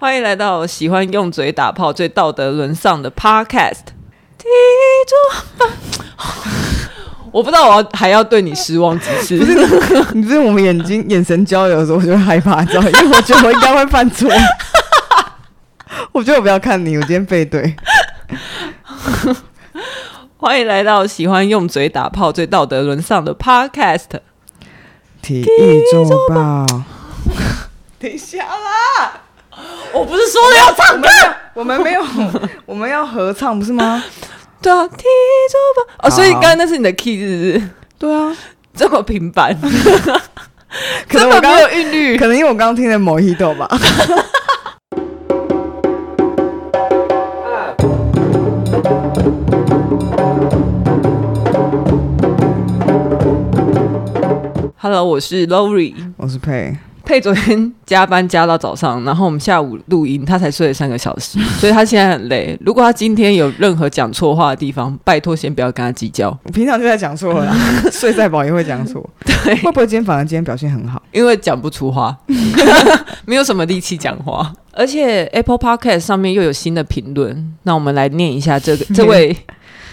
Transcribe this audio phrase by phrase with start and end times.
[0.00, 3.82] 欢迎来到喜欢用嘴打炮、最道德沦丧的 Podcast。
[4.38, 4.46] 踢
[5.06, 5.74] 桌吧，
[7.30, 9.36] 我不知道我要还要对你失望几次。
[9.38, 9.54] 不是
[10.16, 12.80] 你，不是我们眼睛眼神交流的时候，我就会害怕，知道？
[12.80, 14.30] 因为我觉得我应该会犯错。
[16.12, 17.76] 我觉得我不要看你，我今天背对。
[20.38, 24.18] 欢迎来到喜欢用嘴打炮、最道德沦丧的 Podcast。
[25.20, 26.64] 体育周报。
[28.00, 29.24] 等一下啦！
[29.92, 31.08] 我不是说了要唱歌，
[31.54, 32.02] 我们没有，
[32.66, 34.02] 我们要合唱不是吗？
[34.62, 37.62] 对啊，体液周报哦，所以刚刚那是你的 key 是不是？
[37.98, 38.36] 对啊，
[38.74, 39.56] 这么平凡，
[41.08, 43.68] 可能我刚刚有韵律，可能因为我刚刚听的 Mojito 吧。
[54.82, 56.76] Hello，我是 Lori，我是佩。
[57.10, 62.56] 佩昨天加班加到早上，然后我们下午录音，他才睡了三个小时， 所以他现在很累。
[62.64, 66.30] 如果他今天有任何讲错话的地方，拜托先不要跟他计较。
[66.44, 67.52] 我平常就在讲错了，
[67.90, 69.04] 睡再饱也会讲错。
[69.26, 71.02] 对，会不会今天反而今天表现很好？
[71.10, 72.16] 因为讲不出话，
[73.26, 79.36] 没有什么力气讲话，而且 Apple Podcast 上面又有新的评论，那我们来念一下这个这位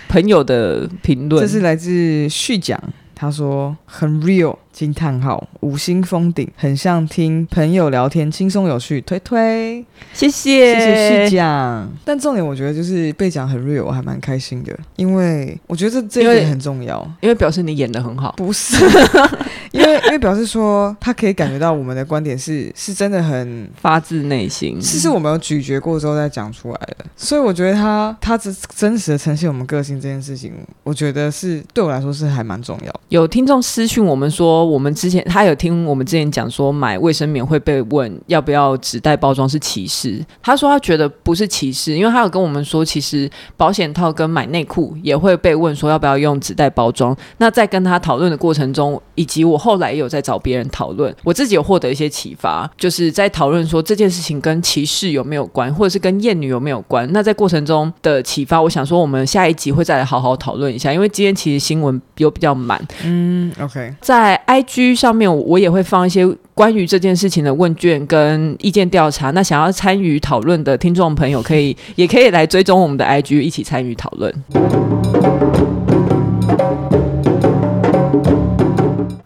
[0.07, 2.79] 朋友的评论，这是来自续讲。
[3.19, 11.91] 他说很 real，惊叹号，五星封顶，很像听朋友聊天，轻松有趣，推推，谢谢，谢谢续讲。
[12.05, 18.35] 但重点我觉得就是被讲很 real，我还蛮开心的，因为我觉得这这一点很重要，因为表示你演的很好。
[18.37, 18.75] 不是，
[19.71, 32.93] 因为因为表示说他可以感觉到我们的观点是是真的很发自内心，是是我们有咀嚼过之后再讲出来的，所以我觉得他他真真实的呈现我们个性这件事情，我觉得是对我来说是还蛮重要。
[33.09, 40.25] 有听众私讯我们说，我们之前他有听我们之前讲说，买卫生棉会被问要不要纸袋包装是歧视。
[40.41, 47.15] 他说他觉得不是歧视，因为他有跟我们说，其实保险套跟买内裤也会被问说要不要用纸袋包装。
[47.37, 57.07] 那在跟他讨论的过程中，以及我后来也有在找别人讨论，我自己有获得一些启发，就是在讨论说这件事情跟歧视有没有关，或者是跟厌女有没有关。
[57.11, 63.27] 那在过程中的启发，我想说我们下一集会再来好好讨论一下，因为今天其实新闻有比较满，嗯。
[63.27, 69.31] 嗯，OK，在 IG 上面我也会放一些关于这件事情的问卷跟意见调查。
[69.31, 74.33] 那想要参与讨论的听众朋友，可以也可以来追踪我们的 IG，一起参与讨论。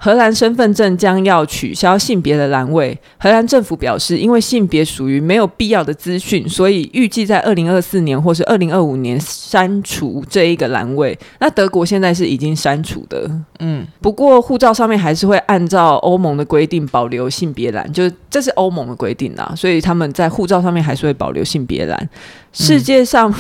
[0.04, 2.98] 荷兰身份证将要取消性别的栏位。
[3.20, 11.16] 荷兰政府表示，因为性别属于没有必要的资讯，所以预计在二零二四年或是二零二五年删除这一个栏位。
[11.40, 13.30] 那德国现在是已经删除的，
[13.60, 22.10] 嗯，不过护照上面还是会按照欧盟的规定保留性别栏，就是这是欧盟的规定啦，所以他们在护照上面还是会保留性别栏。
[22.52, 23.32] 世界上，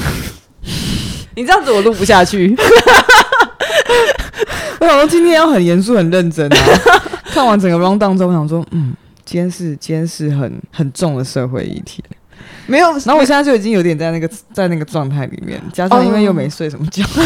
[0.63, 0.69] 嗯、
[1.35, 2.55] 你这样子我录不下去。
[4.81, 6.57] 我想说今天要很严肃、很认真啊！
[7.31, 12.03] 看完整个 rundown 之后，我想说，嗯，今天是今天是很很重的社会议题。
[12.65, 17.03] 没有，然后我现在就已经有点在那个在那个状态里面，加上因为又没睡什么觉。
[17.03, 17.25] Oh.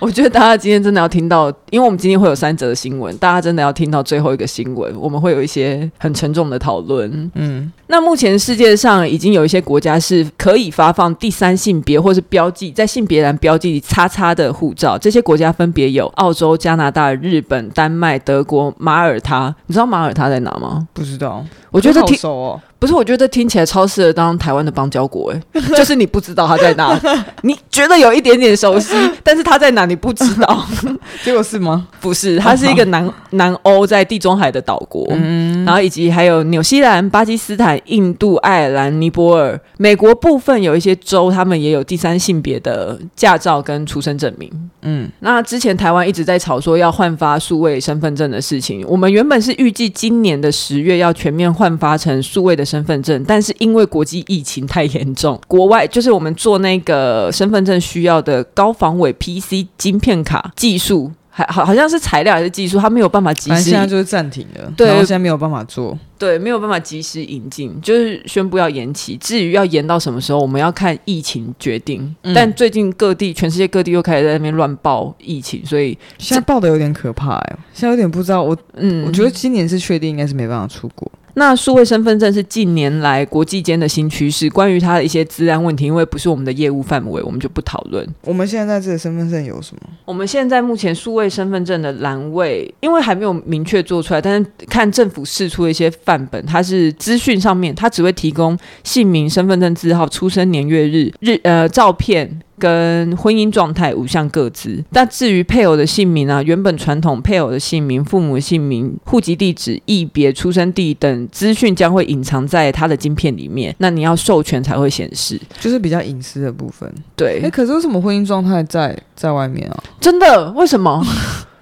[0.00, 7.30] 我觉得大家今天真的要听到，因为我们今天会有三则新闻，大家真的要听到最后一个新闻，我们会有一些很沉重的讨论。
[7.34, 19.54] 嗯，那目前世界上已经有一些国家是可以发放第三性别或是标记在性别栏标记叉叉的护照，这些国家分别有澳洲、加拿大、日本、丹麦、德国、马耳他。
[19.66, 20.86] 你知道马耳他在哪吗？
[20.92, 22.60] 不知道，我觉得挺熟哦。
[22.78, 25.40] 不是，我觉得听起来超适合当台湾的邦交国哎，
[25.74, 26.94] 就是你不知道他在哪，
[27.40, 30.66] 你觉得有一点点熟悉，但是他在哪你不知道，
[31.24, 31.86] 结果是吗？
[31.98, 44.50] 不是，它是一个南南欧在地中海的岛国，嗯，然后以及还有纽西兰、巴基斯坦、印度、爱尔兰、尼泊尔、美国部分有一些州，他们也有第三性别的驾照跟出生证明，
[44.82, 52.64] 嗯，那之前台湾一直在吵说要换发数位身份证的事情，我们原本是预计今年的十月要全面换发成数位的。
[52.64, 69.16] 身份证，但是因为国际疫情太严重，国外就是我们做那个身份证需要的高防伪 PC 晶片卡技术，还好好像是材料还是技术，它没有办法及时，现在就是暂停了，对，然后现在没有办法做，对，没有办法及时引进，就是宣布要延期。
[69.16, 72.14] 至于要延到什么时候，我们要看疫情决定。
[72.22, 81.10] 嗯、但最近各地，全世界各地又开始在那边乱报疫情，所以现在报的有点可怕哎，现在有点不知道我，嗯，我觉得今年是确定应该是没办法出国。
[81.34, 88.06] 那数位身份证是近年来国际间的新趋势，关于它的一些治安问题，因为不是我们的业务范围，我们就不讨论。
[88.22, 89.82] 我们现在这个身份证有什么？
[90.04, 102.40] 我们现在目前数位身份证的栏位，因为还没有明确做出来，但是看政府释出的一些范本，它是资讯上面，它只会提供姓名、身份证字号、出生年月日、日呃照片。
[102.58, 116.92] 跟婚姻状态五项各自，但至于配偶的姓名啊，原本传统配偶的姓名、父母姓名、户籍地址、异别出生地等资讯将会隐藏在他的晶片里面，那你要授权才会显示，就是比较隐私的部分。
[117.16, 119.82] 对，哎，可是为什么婚姻状态在在外面啊？
[120.00, 120.52] 真的？
[120.52, 121.04] 为什么？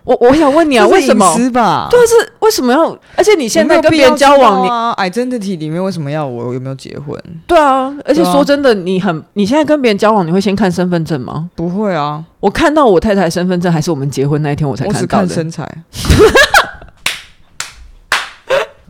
[0.04, 1.32] 我我想问你啊，为什么？
[1.90, 2.90] 对，是为什么要？
[3.16, 7.16] 而且你现在跟别人交往，啊，identity 里面为什么要我有没有结婚？
[7.46, 11.48] 对啊，而且说真的，你很你现在跟别人交往，你会先看身份证吗？
[11.54, 15.02] 不会啊，我看到我太太身份证还是我们结婚那一天我才看到的。
[15.02, 15.64] 我只看身材，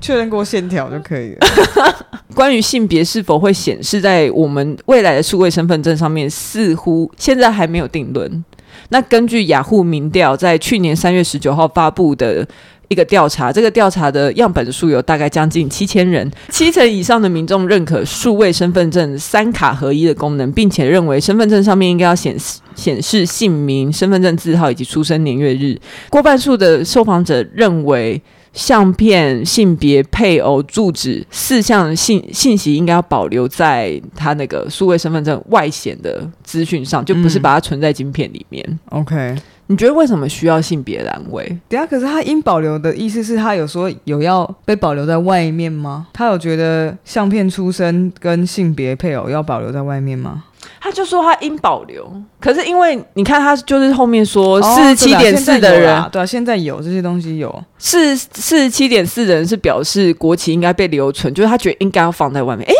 [0.00, 1.40] 确认过线条就可以了。
[2.34, 8.42] 关于性别是否会显示在我们未来的数位身份证上面，似乎现在还没有定论。
[8.90, 12.46] 那根据雅虎民调在去年三月十九号发布的
[12.88, 25.78] 一个调查，这个调查的样本数有大概将近七千人，七成以上的民众认可数位身份证三卡合一的功能，并且认为身份证上面应该要显示显示姓名、身份证字号以及出生年月日。
[26.10, 28.20] 过半数的受访者认为。
[28.52, 38.62] 相片、性别、配偶、住址四项信信息应该要保留在他那个数位身份证外显的资讯上，就不是把它存在晶片里面。
[38.68, 39.36] 嗯、OK，
[39.68, 41.46] 你觉得为什么需要性别栏位？
[41.68, 46.08] 等下，可是他应保留的意思是他有说有要被保留在外面吗？
[46.12, 50.44] 他有觉得相片、出生跟性别、配偶要保留在外面吗？
[50.80, 52.10] 他就说他应保留，
[52.40, 62.66] 可是因为你看他就是后面说四十七点四的人，哦，对啊，现在有这些东西有四四十七点四的人是表示国旗应该被留存，就是他觉得应该要放在外面。
[62.68, 62.74] 哎。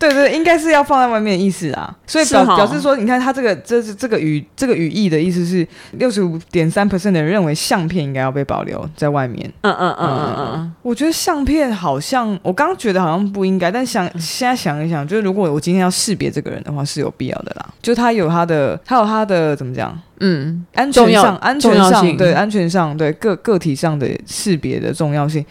[0.00, 9.46] 对对，应该是要放在外面的意思啊，所以表表示说，你看他这个这是这个语这个语义的意思是六十五点三 percent 的人认为相片应该要被保留在外面。
[9.60, 17.68] 嗯嗯嗯嗯嗯嗯，我觉得相片好像我刚刚觉得好像不应该，但想现在想一想，就是如果我今天要识别这个人的话，是有必要的啦。
[17.82, 19.96] 就他有他的，他有他的怎么讲？
[20.20, 25.44] 嗯，安全上，安全上，对，安全上，对个个体上的识别的重要性。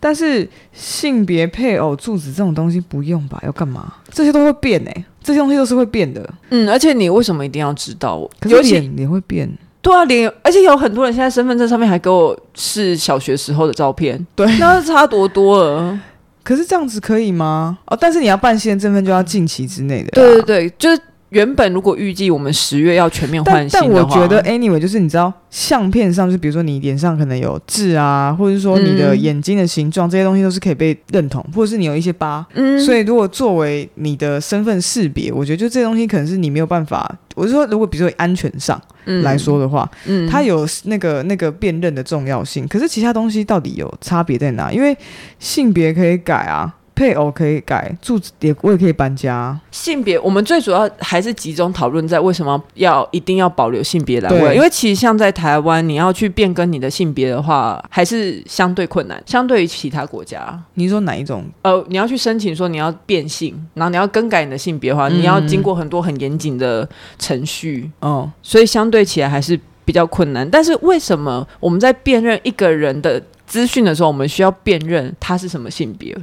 [0.00, 3.40] 但是性别、配偶、住址这种东西不用吧？
[3.46, 3.94] 要干嘛？
[4.10, 6.28] 这些都会变哎、欸，这些东西都是会变的。
[6.50, 8.28] 嗯，而且你为什么一定要知道？
[8.40, 9.48] 可是脸脸会变。
[9.80, 14.26] 对啊，脸，而且有很多人现在身份证上面还给我是小学时候的照片。
[14.34, 15.96] 对，那是差多多了。
[16.42, 17.78] 可是这样子可以吗？
[17.86, 20.10] 哦，但是你要办新的身份就要近期之内的。
[20.10, 21.00] 对对对，就是。
[21.30, 37.12] 原本如果预计我们十月要全面换新但我觉得 anyway 就是你知道相片上，就比如说你脸上可能有痣啊，或者是说你的眼睛的形状，嗯、这些东西都是可以被认同，或者是你有一些疤，嗯，所以如果作为你的身份识别，我觉得就这些东西可能是你没有办法。
[37.34, 38.80] 我是说，如果比如说安全上
[39.22, 44.72] 来说的话，嗯，它有那个那个辨认的重要性，可是其他东西到底有差别在哪？
[44.72, 44.96] 因为
[45.38, 46.72] 性别可以改啊。
[46.96, 49.56] 配偶可以改，住址也我也可以搬家。
[49.70, 60.58] 性别，我们最主要还是集中讨论在为什么要一定要保留性别栏位，因为其实像在台湾，你要去变更你的性别的话，还是相对困难，相对于其他国家。
[60.74, 61.44] 你说哪一种？
[61.60, 66.88] 呃，你要去申请说你要变性，然后你要更改你的性别的话，嗯、你要经过很多很严谨的
[67.18, 67.90] 程序。
[68.00, 70.48] 哦，所以相对起来还是比较困难。
[70.50, 76.16] 但是为什么我们在辨认一个人的资讯的时候，我们需要辨认他是什么性别？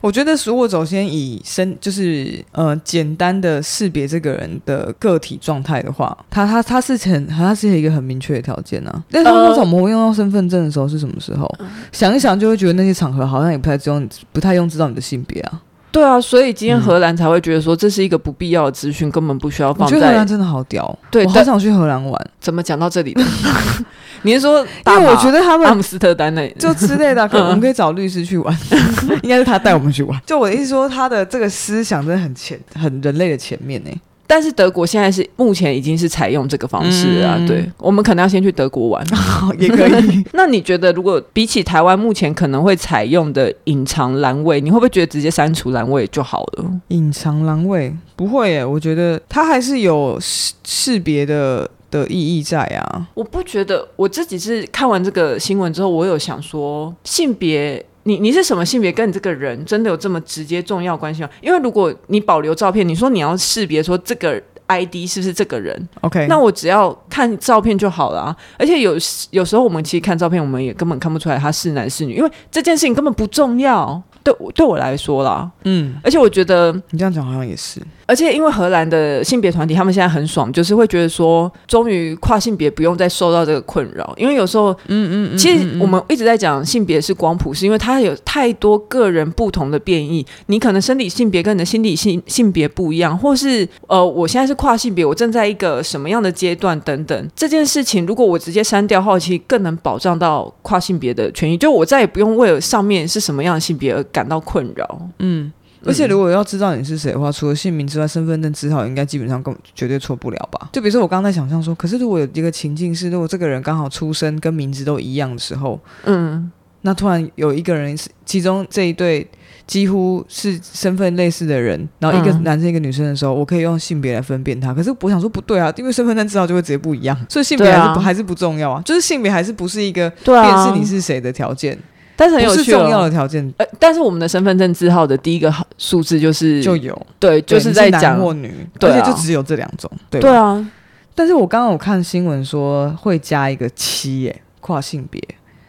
[0.00, 9.04] 我觉得，如果首先以身就是呃简单的识别这个人的个体状态的话，他他他是很他是一个很明确的条件啊。
[9.10, 11.48] 但是通常我们会用到身份证的时候是什么时候？
[11.92, 15.60] 想一想就会觉得那些场合好像也不太用不太用知道你的性别啊。
[15.92, 19.96] 对啊，所以今天荷兰才会觉得说，这是一个不必要的资讯，嗯、根本不需要放在。
[19.96, 22.30] 我觉得荷兰真的好屌，对，我好想去荷兰玩。
[22.40, 23.22] 怎么讲到这里的？
[24.22, 28.56] 你是说，因为我觉得他们阿姆斯特丹那就之类的， 可我们可以找律师去玩，
[29.22, 30.20] 应该是他带我们去玩。
[30.26, 33.90] 就我的意思说，他的这个思想真的很前，很人类的前面呢。
[34.30, 39.04] 但是德国现在是目前已经是采用这个方式啊，嗯、对，我们可能要先去德国玩，
[39.58, 40.24] 也可以。
[40.34, 46.64] 那你觉得，如果比起台湾目前可能会采用的隐藏栏位，你会不会觉得直接删除栏位就好了？
[46.88, 53.08] 隐藏栏位不会耶，我觉得它还是有识识别的的意义在啊。
[53.14, 57.84] 我不觉得，我自己是看完这个新闻之后，我有想说性别。
[58.04, 61.28] 你你是什么性别，跟你这个人真的有这么直接重要关系吗？
[61.40, 68.36] 因为如果你保留照片，你说你要识别说这个 ID 是不是这个人？OK，那我只要看照片就好了啊。
[68.58, 68.96] 而且有
[69.30, 74.02] 有时候我们其实看照片，我们也根本看不出来他是男是女，因为这件事情根本不重要。
[74.22, 77.80] 对，对我来说啦，嗯，而且我觉得你这样讲好像也是。
[78.06, 84.12] 而且因为荷兰的性别团体，他们现在很爽，就是会觉得说，终于跨性别不用再受到这个困扰。
[84.16, 90.26] 因为有时候，嗯嗯，其实我们一直在讲性别是光谱，是因为它有太多个人不同的变异。
[90.46, 97.28] 你可能生理性别跟你的心理性性别不一样，或是呃，我现在是跨性别，我正在一个什么样的阶段等等。
[97.36, 101.56] 这件事情如果我直接删掉的话，其实更能保障到跨性别的权益。
[101.56, 105.08] 就我再也不用为了上面是什么样的性别而感到困扰。
[105.18, 105.52] 嗯。
[105.82, 110.68] 而且，如果要知道你是谁的话，除了姓名之外，身份证字号应该基本上更绝对错不了吧？
[110.74, 116.52] 就比如说，我刚才想象说，可是如果有一个情境是，如果这个人刚好出生跟名字都一样的时候，嗯，
[116.82, 119.26] 那突然有一个人是其中这一对
[119.66, 124.74] 几乎是身份类似的人，然后一个男生一个女生的时候，我可以用性别来分辨他。
[124.74, 131.78] 可是我想说不对啊，因为身份证字号就会直接不一样，所以性别还是不还是不重要啊，就是性别还是不是一个辨识你是谁的条件。
[132.20, 133.42] 但是很有趣，重要的条件。
[133.56, 140.70] 呃，但是我们的身份证字号的第一个数字就是就有，对，就是在讲男或女，而且就只有这两种，对，对啊。
[141.14, 145.18] 但是我刚刚有看新闻说会加一个七，耶，跨性别，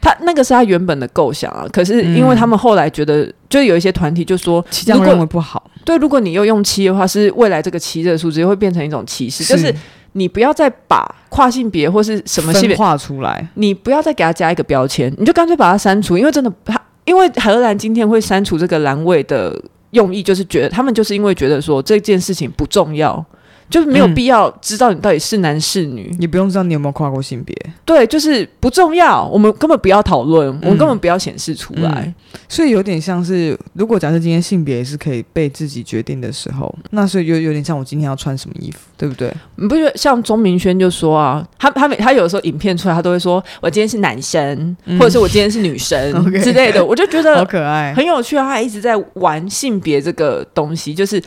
[0.02, 1.66] 他那个是他原本的构想啊。
[1.72, 5.72] 可是因为他们后来觉得，就有一些团体就说七这样认为不好。
[5.86, 9.74] 对，如果你又用七的话，是未来这个七这个数字会变成一种歧视，就是。
[10.14, 16.18] 你不要再把跨性别或是什么性别画出来，你不要再给他加一个标签，你就干脆把它删除。
[16.18, 19.58] 因为真的，他因为荷兰今天会删除这个栏位的
[19.92, 23.26] 用意，就是觉得他们就是因为觉得说这件事情不重要。
[23.72, 27.56] 就是没有必要知道你到底是男是女，你不用知道你有没有跨过性别。
[27.86, 32.04] 对，就是不重要，我们根本不要讨论，我们根本不要显示出来。
[32.06, 32.14] 嗯，
[32.50, 39.34] 所以有点像是，如果假设今天性别是可以被自己决定的时候，那所以就有点像我今天要穿什么衣服，对不对？
[39.56, 45.98] 你不觉得像钟明轩就说啊，他他每他有时候影片出来，他都会说我今天是男生，嗯、或者是我今天是女生
[46.44, 48.44] 之类的，我就觉得好可爱，很有趣啊。
[48.44, 51.22] 他还一直在玩性别这个东西，就是。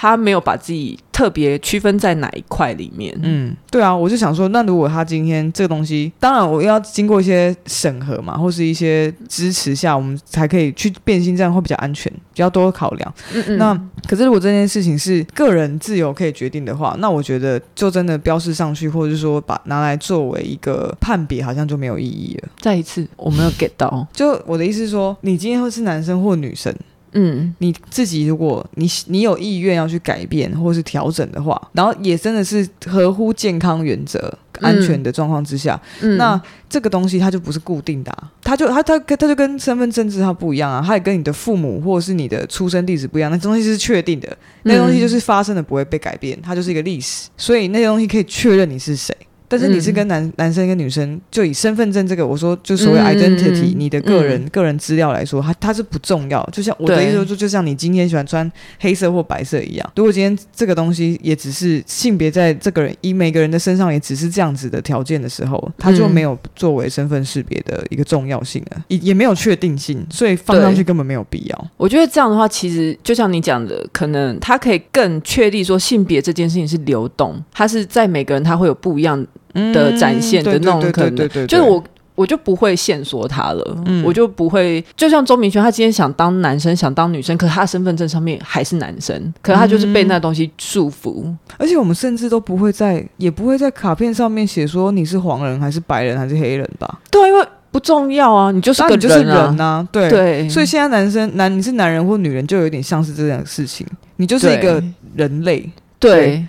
[0.00, 3.14] 他没有把自己特别区分在哪一块里面。
[3.22, 13.14] 嗯，对啊，我就想说，那如果他今天这个东西，当然我要经过一些审核嘛，或是一些支持下，我们才可以去变性，这样会比较安全，比较多考量。
[13.34, 13.58] 嗯嗯。
[13.58, 13.78] 那
[14.08, 22.48] 可是如果这件事情是个人自由可以决定的话，那我觉得就真的标示上去，或者是说把拿来作为一个判别，好像就没有意义了。
[22.58, 24.08] 再一次，我没有 get 到。
[24.14, 26.74] 就我的意思是说，你今天会是男生或女生？
[27.12, 49.14] 嗯，你自己如果你你有意愿要去改变或是调整的话，然后也真的是合乎健康原则、安全的状况之下，嗯，那这个东西它就不是固定的啊，它就它它它就跟身份证字号不一样啊，它也跟你的父母或者是你的出生地址不一样，那东西是确定的，那东西就是发生的不会被改变，它就是一个历史，所以那些东西可以确认你是谁。
[49.50, 56.48] 但是你是跟男、嗯、男生跟女生，就以身份证这个，我说就所谓 identity，、嗯、你的个人、嗯、个人资料来说，它它是不重要。
[56.52, 59.92] 就像我的意思说，就就像你今天喜欢穿黑色或白色一样。
[59.96, 71.70] 如果今天这个东西也只是性别在这个人以每个人的身上也只是这样子的条件的时候，它就没有作为身份识别的一个重要性了，也也没有确定性，所以放上去根本没有必要。
[71.76, 79.26] 我觉得这样的话，其实就像你讲的，可能它可以更确定说性别这件事情是流动，它是在每个人他会有不一样。
[79.54, 81.82] 的展现的那种可能，就是我
[82.14, 97.00] 我就不会限缩他了，嗯、我就不会，就像周明轩，他今天想当男生，想当女生，可是他身份证上面还是男生，可是他就是被那东西束缚、嗯，而且我们甚至都不会在，也不会在卡片上面写说你是黄人还是白人还是黑人吧？
[97.10, 100.10] 对，因为不重要啊，你就是个人、啊、你就是人呐、啊，对。
[100.10, 104.82] 对，所以现在男生男你是男人或女人，就有点像是这样的事情，你就是一个
[105.14, 106.12] 人类，对。
[106.12, 106.46] 对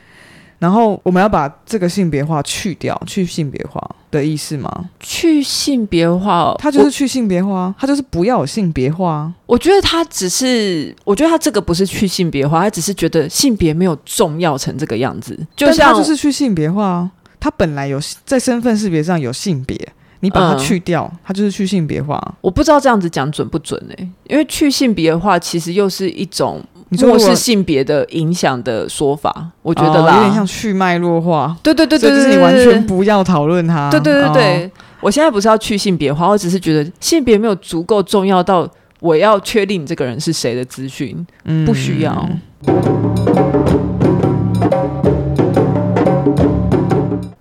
[0.61, 4.71] 然后我们要把这个性别化去掉，去性别化的意思吗？
[4.99, 9.33] 去性别化，它就是去性别化，它就是不要有性别化。
[9.47, 15.35] 我觉得他只是，我觉得他这个不是去性别化，他只是觉得性别没有重要成这个样子。
[15.55, 19.75] 就像他就是去性别化，他本来有在身份识别上有性别，
[20.19, 22.35] 你把它去掉，他、嗯、就是去性别化。
[22.39, 24.09] 我不知道这样子讲准不准呢、欸？
[24.29, 26.63] 因为去性别化其实又是一种。
[26.93, 31.55] 你说是性别的影响的说法，我觉得啦，哦、有点像去脉络化。
[31.63, 33.89] 对对对对，就是你完全不要讨论它。
[33.89, 38.69] 对对对对，哦、我现在不是要去性别化，我只是觉得性别没有足够重要到
[38.99, 42.29] 我要确定你这个人是谁的资讯，嗯、不需要。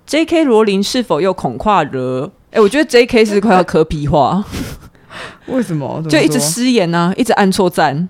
[0.07, 0.45] J.K.
[0.45, 2.31] 罗琳是否又恐跨惹？
[2.53, 3.25] 哎，我觉得 J.K.
[3.25, 4.45] 是快要磕皮化。
[5.47, 6.01] 为什么？
[6.09, 8.09] 就一直失言呢、啊，一直按错赞。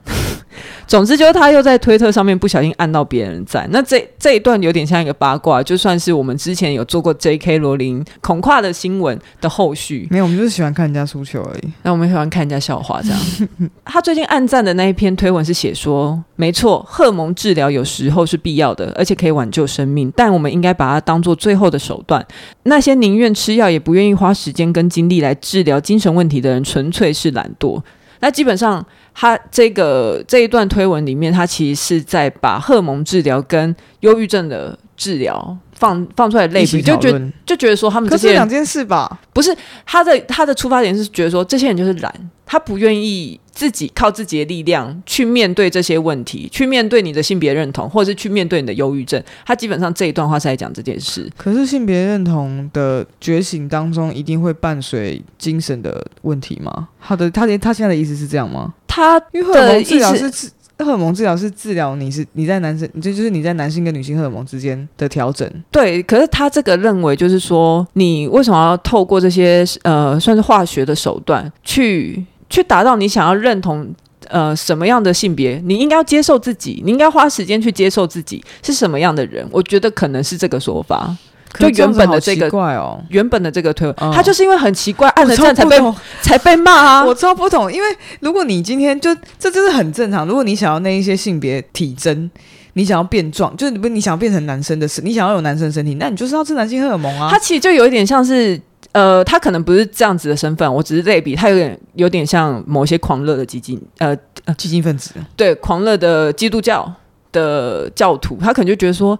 [0.87, 7.59] 总之就是他又在推特上面不小心按到别人赞，那这这一段有点像一个八卦，就算是我们之前有做过 J.K.
[7.59, 10.09] 罗琳恐跨的新闻的后续。
[10.11, 11.73] 没有，我们就是喜欢看人家输球而已。
[11.83, 13.49] 那我们喜欢看人家笑话这样。
[13.85, 22.25] 他最近按赞的那一篇推文是写说，没错，荷尔蒙治疗有时候是必要的，而且可以挽救生命，但我们应该把它当做最后的手段。
[22.65, 27.81] 那些宁愿吃药也不愿意花时间跟精力来治疗精神问题的人，纯粹是懒惰。
[28.21, 43.39] 那基本上，他这个这一段推文里面，他其实是在把荷尔蒙治疗跟忧郁症的治疗放放出来类比，就觉就觉得说他们这些两件事吧，不是他的他的出发点是觉得说这些人就是懒，他不愿意。
[43.53, 49.23] 自己靠自己的力量去面对这些问题，去面对你的性别认同，或者是去面对你的忧郁症。
[49.45, 51.31] 他基本上这一段话是在讲这件事。
[51.37, 56.89] 可是性别认同的觉醒当中，一定会伴随精神的问题吗？
[56.99, 58.73] 好的他他现在的意思是这样吗？
[58.91, 65.49] 他因为荷尔蒙治疗是治荷尔蒙治疗是治疗你是你在男生，这就是你在男性跟女性荷尔蒙之间的调整。
[65.71, 72.25] 对，可是他这个认为就是说，你为什么要透过这些呃算是化学的手段去？
[72.53, 73.89] 去达到你想要认同
[74.27, 79.47] 呃什么样的性别，你应该要接受自己，你应该花时间去接受自己是什么样的人。
[79.53, 81.17] 我觉得可能是这个说法。
[81.59, 85.79] 就原本的这个怪哦，原本的这个推文，他就是因为很奇怪，按了赞才被
[86.23, 87.05] 才被骂啊。
[87.05, 87.89] 我超不懂，因为
[88.21, 90.27] 如果你今天就这就是很正常。
[90.27, 92.31] 如果你想要那一些性别体征，
[92.75, 97.29] 你想要变壮，就是不你想要变成男生的身，你想要有男生身体，那你就是要吃男性荷尔蒙啊。
[97.31, 98.61] 他其实就有一点像是。
[98.93, 104.17] 呃，他可能不是这样子的身份，我只是类比，他有点有点像某些狂热的激进，呃，
[104.59, 106.93] 激进分子，对，狂热的基督教
[107.31, 109.17] 的教徒，他可能就觉得说，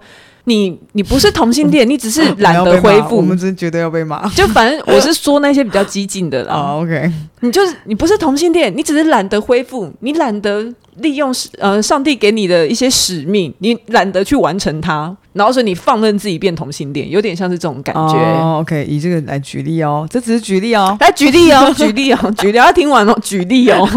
[0.51, 6.55] 你你不是同性恋，你只是 懒得恢复，我们只是觉得要被骂，就反正我是说那些比较激进的啦。
[6.59, 10.73] 哦，OK，你就是你不是同性恋，你只是懒得恢复，你懒得。
[10.97, 18.17] 利用呃上帝给你的一些使命，你懒得去完成它，然后所以你放任自己变同性恋，有点像是这种感觉。
[18.19, 23.89] 哦，OK，以这个来举例哦，这只是举例哦，来举例哦， 举例哦，举例，要听完哦，举例哦。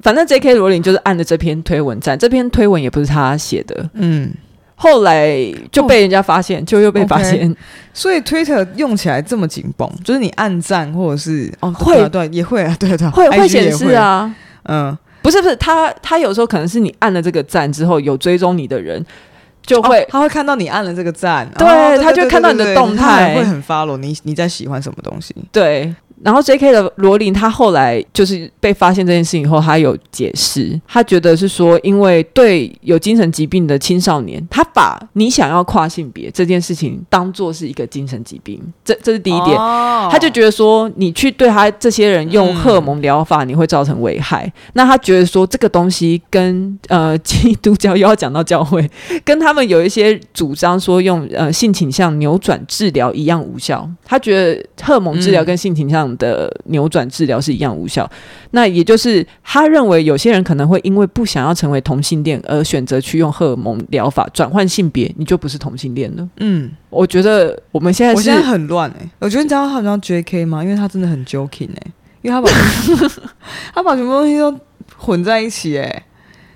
[0.00, 0.54] 反正 J.K.
[0.54, 4.30] 罗琳就是按着这篇推文站，这篇推文也不是他写的，嗯，
[4.74, 5.30] 后来
[5.70, 7.50] 就被人家发现，哦、就又被发现。
[7.50, 7.56] Okay.
[7.94, 14.96] 所以 Twitter 用起来这么紧绷，就是你按赞或者是哦，会对，对，也会啊，对对，会会显示啊，嗯。
[15.22, 19.02] 不是不是，他他有时候可能是你按了这个赞之后，有追踪你的人
[19.64, 25.94] 就会、哦、他会看到你按了这个赞，对，哦、他就看到你的动态，会很 follow 你你在喜欢什么东西，对。
[26.24, 26.72] 然后 J.K.
[26.72, 44.46] 的罗琳，他后来就是被发现这件事情以后，他有解释，他觉得是说，因为对有精神疾病的青少年，他把你想要跨性别这件事情当做是一个精神疾病，这这是第一点，哦、他就觉得说，你去对他这些人用荷尔蒙疗法，你会造成危害。
[44.46, 48.90] 嗯、那他觉得说，这个东西跟呃 基督教又要讲到教会，
[49.26, 53.86] 跟他们有一些主张说用呃性倾向扭转治疗一样无效。
[54.02, 58.08] 他觉得荷尔蒙治疗跟性倾向、嗯的扭转治疗是一样无效，
[58.50, 66.28] 那也就是他认为有些人可能会因为不想要成为同性恋而选择去用荷尔蒙疗法转换性别，你就不是同性恋了。
[66.38, 70.62] 嗯，我觉得我们现在是我现在很乱哎、欸，我觉得你知道他好像 JK 吗？
[70.62, 72.50] 因为他真的很 joking 哎、欸，因为他把
[73.74, 74.54] 他把什么东西都
[74.96, 76.04] 混在一起哎、欸，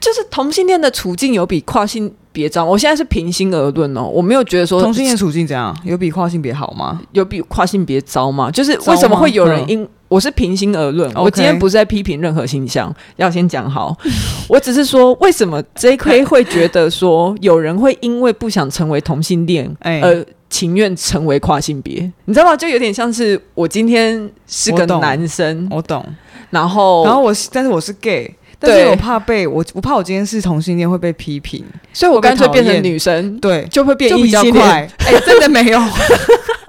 [0.00, 7.00] 就是同性恋的处境有比跨性别糟，我现在是平心而论哦，我没有觉得说同性恋处境怎样，有比跨性别好吗？
[7.10, 8.48] 有比跨性别糟吗？
[8.48, 13.96] 就是为什么会有人因我是平心而论，我今天不是在批评任何形象，要先讲好。
[14.48, 22.10] 我只是说，为什么 JK 会觉得说有人会因为不想成为同性恋而情愿成为跨性别？
[22.26, 22.56] 你知道吗？
[22.56, 26.04] 就有点像是我今天是个男生，我懂，
[26.50, 28.32] 然后然后我但是我是 gay。
[28.60, 34.88] 但是我怕被我，我怕我今天是同性恋会被批评，所以我干脆变成女生，对，就会变异比较快。
[35.06, 35.78] 哎、欸，真的没有，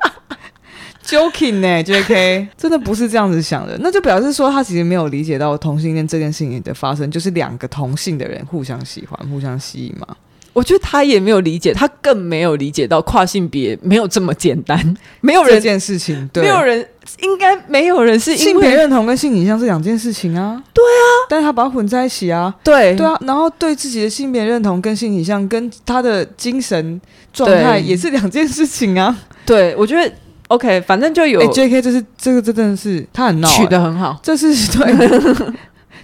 [1.04, 10.15] joking 呢、欸、，JK，真的不是这样子想的，那就表示说他其实没有理解到同性恋这件事情的发生，就是两个同性的人互相喜欢、互相吸引嘛。
[10.53, 16.85] 我觉得他也没有理解，他更没有理解到跨性别没有这么简单，没有人这件事情，对，没有人
[17.21, 22.95] 应该没有人是性别认同跟性倾向是两件事情啊，对啊，但是他把它混在一起啊，对。
[22.95, 26.99] 对啊，然后对自己的性别认同跟性倾向跟他的精神
[27.31, 30.12] 状态也是两件事情啊，对，我觉得
[30.47, 35.53] OK，反正就有、欸、JK，这是这个这真的是他很闹、欸，取得很好，这是对。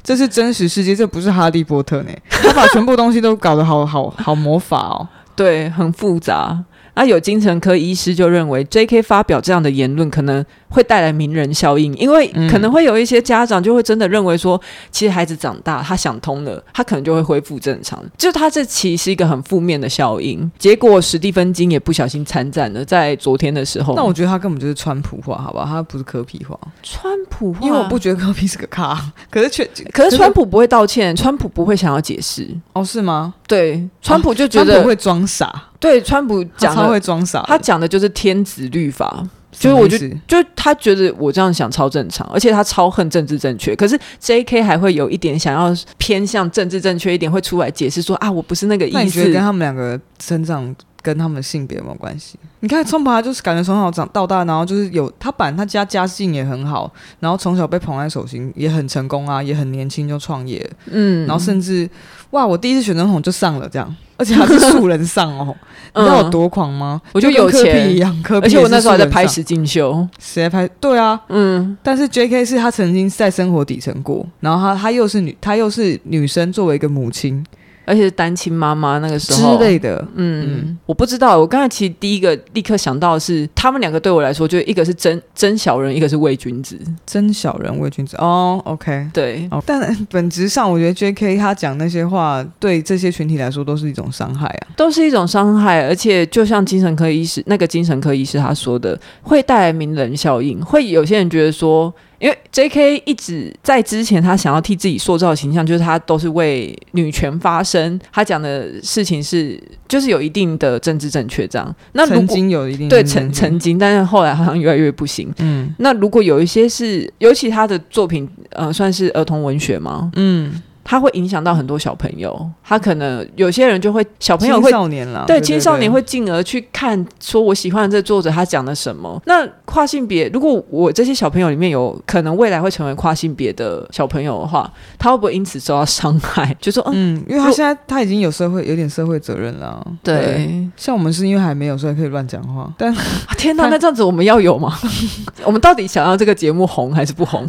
[0.05, 2.11] 这是真实世界，这不是哈利波特呢。
[2.29, 6.63] 他把全部东西都搞得好好好魔法哦， 对，很复杂。
[6.95, 9.01] 那有精神科医师就认为，J.K.
[9.01, 14.60] 发表这样的言论可能会带来名人效应，因为可能会有一些家长就会真的认为说，
[14.91, 18.01] 其实孩子长大，他想通了，他可能就会恢复正常。
[18.17, 20.49] 就他这其实是一个很负面的效应。
[20.58, 23.93] 结果史蒂芬金也不小心参战了，在昨天的时候。
[23.95, 25.65] 那我觉得他根本就是川普化，好吧？
[25.65, 26.58] 他不是柯 P 化。
[26.81, 28.97] 川普化，因为我不觉得科比是个咖，
[29.29, 32.47] 可是却，可是川普不会道歉，川普不会想要解释。
[32.71, 33.34] 哦，是吗？
[33.47, 35.63] 对，川普就觉得、啊、会装傻。
[35.86, 39.28] 对，川普讲他会装傻，他讲的就是天子律法。
[39.58, 43.74] 就是我觉得，就他觉得我这样想超正常，而且他超恨政治正确。
[43.74, 44.62] 可是 J.K.
[44.62, 48.98] 还会有一点想要偏向政治正确一点，会出来解释说啊，我不是那个意思。
[48.98, 52.39] 那你觉得跟他们两个成长跟他们的性别有没有关系？
[52.61, 61.87] 你看，川普他就是感觉从小长到大，然后就是有他本来他家家境也很好，然后从小被捧在手心，也很成功啊，也很年轻就创业，嗯，然后甚至
[62.31, 63.95] 哇，我第一次选总统就上了这样。
[64.17, 65.53] 而且他是素人上哦，
[65.93, 67.01] 你知道有多狂吗？
[67.11, 70.65] 我就有钱一样，而且我那时候还在拍实境秀，谁在拍？
[70.79, 71.77] 对啊，嗯。
[71.83, 72.45] 但是 J.K.
[72.45, 77.45] 是他曾经在生活底层过，然后他他又是女，他又是女生，作为一个母亲。
[77.86, 81.38] 而且是单亲妈妈那个时候之类的，嗯，嗯我不知道。
[81.39, 86.80] 我刚才其实第一个立刻想到的是，他们两个对我来说，就一个是真真小人，一个是伪君子。
[87.06, 88.17] 真小人，伪君子。
[88.17, 89.48] 哦，OK，对。
[89.52, 91.38] 哦，但 本质上，我觉得 J.K.
[91.38, 95.86] 他讲那些话，对这些群体来说都是一种伤害啊，都是一种伤害。
[95.86, 101.93] 而且，就像精神科医师那个精神科医师他说的，会带来名人效应，会有些人觉得说。
[102.19, 103.01] 因为 J.K.
[103.06, 107.99] 一直在之前，他想要替自己塑造的形象，就是他都是为女权发声。
[108.12, 111.75] 他讲的事情是，就是有一定的政治正确这样。
[111.93, 115.34] 那曾经有一定对曾曾经，但是后来好像越来越不行。
[115.39, 120.12] 嗯，那如果有一些是，尤其他的作品，呃，算是儿童文学吗？
[120.15, 120.62] 嗯。
[120.88, 129.19] 他会影响到很多小朋友，他可能有些人就会小朋友会青少年了，对，青少年会进而去看说，我喜欢的这作者他讲的什么。
[129.26, 136.56] 那跨性别，如果我这些小朋友里面有可能未来会成为跨性别的小朋友的话，他会不会因此受到伤害？
[136.62, 142.71] 就说嗯，因为他现在他已经有社会有点社会责任了，对，对，像我们是因为还没有，所以可以乱讲话。
[142.78, 142.95] 但
[143.39, 144.78] 天哪，那这样子我们要有吗？
[145.43, 147.48] 我们到底想要这个节目红还是不红？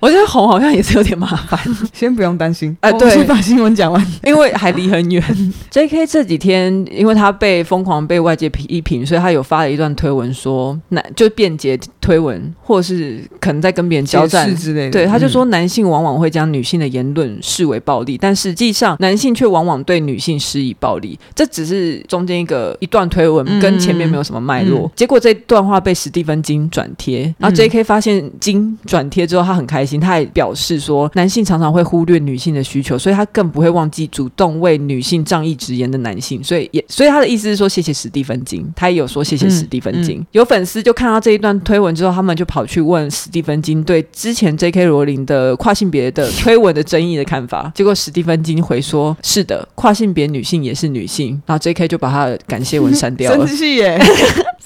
[0.00, 1.58] 我觉得红好像也是有点麻烦，
[1.92, 2.76] 先不用担心。
[2.80, 5.22] 哎、呃，对，先把新闻讲完，因为还离很远。
[5.70, 6.06] J.K.
[6.06, 14.90] 这几天，因为他被疯狂被外界批评，所以他有发了一段推文说，男就辩解推文，或者是可能在跟别人交战之类的。
[14.92, 21.18] 对，他就说男性往往会将女性的言论视为暴力，嗯、但实际上男性却往往对女性施以暴力。
[21.34, 24.82] 这只是中间一个一段推文，跟前面没有什么脉络。
[24.86, 27.82] 嗯、结果这段话被史蒂芬金转贴，然后 J.K.
[27.82, 29.87] 发现金转贴之后，他很开心。
[30.00, 36.42] 他也表示说，男性常常会忽略女性的需求，所以他更不会忘记主动为女性仗义直言的男性。
[36.42, 38.66] 所以也，所以他的意思是说，谢谢史蒂芬金。
[38.74, 40.18] 他也有说谢谢史蒂芬金。
[40.18, 44.86] 嗯嗯、有粉丝就看到这一段推文之后，他们就跑去问史蒂芬金对之前 J.K.
[44.86, 47.70] 罗琳的跨性别的推文的争议的看法。
[47.74, 51.86] 结果史蒂芬金回说：“是的，跨性别女性也是女性。”然后 J.K.
[51.86, 53.46] 就把他的感谢文删掉了。
[53.46, 54.00] 生气耶，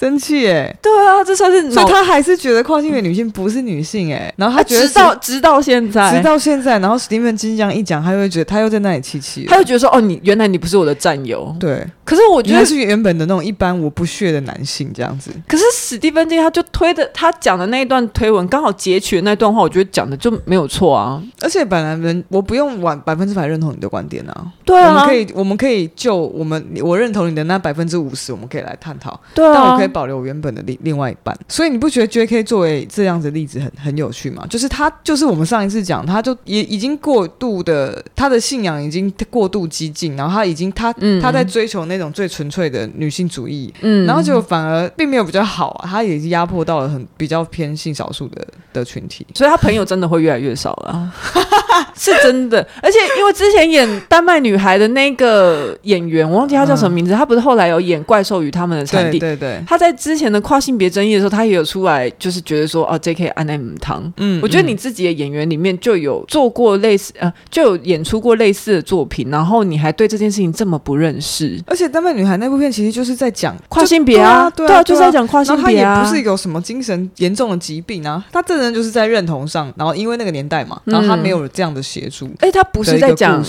[0.02, 0.76] 生气欸！
[0.82, 5.14] 对啊，这算是，所以他还是觉得跨性别女性不是女性哎，然后他觉得到。
[5.22, 11.86] 直到现在，直到现在，然后史蒂芬金这样一讲，他又会觉得他又在那里气气，他就觉得说：“哦，你原来你不是我的战友。”对。
[12.04, 15.30] 可是我觉得是原本的那种一般我不屑的男性这样子。
[15.46, 21.22] 可是史蒂芬金他就推的他讲的那一段推文，刚好截取的那段话，我觉得讲的就没有错啊。
[21.40, 24.46] 而且本来人我不用完百分之百认同你的观点啊。
[24.64, 24.88] 对啊。
[24.88, 29.18] 我们可以我们可以就我们我认同你的那百分之五十，我们可以来探讨。
[29.34, 29.52] 对啊。
[29.54, 31.32] 但我可以保留我原本的另另外一半。
[31.46, 32.42] 所以你不觉得 J.K.
[32.42, 34.44] 作为这样子的例子很很有趣吗？
[34.50, 35.92] 就是他就是我们上一次讲。
[35.92, 51.12] 讲，他就也已经过度的，他的信仰已经过度激进，然后他已经他、嗯、他在追求那种最纯粹的女性主义，嗯，然后就反而并没有比较好啊，他也压迫到了很比较偏性少数的的群体，所以他朋友真的会越来越少了，
[51.94, 52.66] 是真的。
[52.82, 63.26] 而且因为之前演丹麦女孩的那个演员，我忘记他叫什么名字，嗯、他不是后来有演怪兽与他们的产地，对对对，他在之前的跨性别争议的时候，他也有出来，就是觉得说哦，J.K.
[63.28, 65.72] 安奈姆汤，嗯，我觉得你自己的演员里面。
[65.82, 71.60] 就有做过类似呃，就有演出过类似的作品，然后你还对这件事情这么不认识？
[71.66, 75.96] 而且《丹麦女孩》那部片其实就是在讲跨性别啊，对啊，就是在讲跨性别啊。
[75.96, 82.26] 他也不是有什么精神严重的疾病啊，他这人就是在认同上，然后因为那个年代嘛，然后他没有这样的协助。
[82.38, 83.42] 哎、嗯，他不是在讲，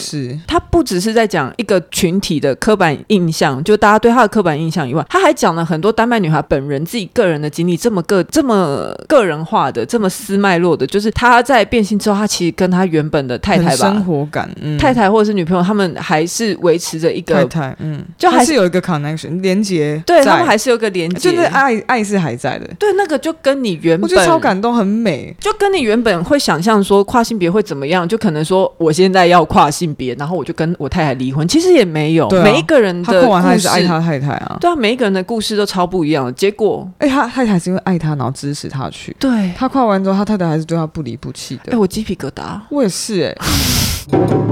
[0.48, 43.38] 他不只是在讲一个群体的刻板印象，就大家对他的刻板印象以外，他还讲了很多丹麦女孩本人自己个人的经历这么个这么个人化的，这么私脉络的，就是她在变性之后，她其实跟她原本的太太吧，生活感，嗯、太太或者是女朋友，他们还是维持着一个太太，嗯，就还是，有一个 connection 连接，对他们还是有个连接，就是爱爱是还在的，对，那个就跟你原本，我觉得超感动，很美，就跟你原本会想象说跨性别会怎么样，就可能说我现在要跨性别，然后我就跟我太太离婚，其实也没有，啊、每一个人的他跨完还是爱他太太啊，对啊，每一个人的故事都超不一样的，结果，哎，他太太是因为爱他，然后支持他去，对，他跨完之后，他太太还是对他不离不弃的，哎，我鸡皮疙瘩，我也是、欸，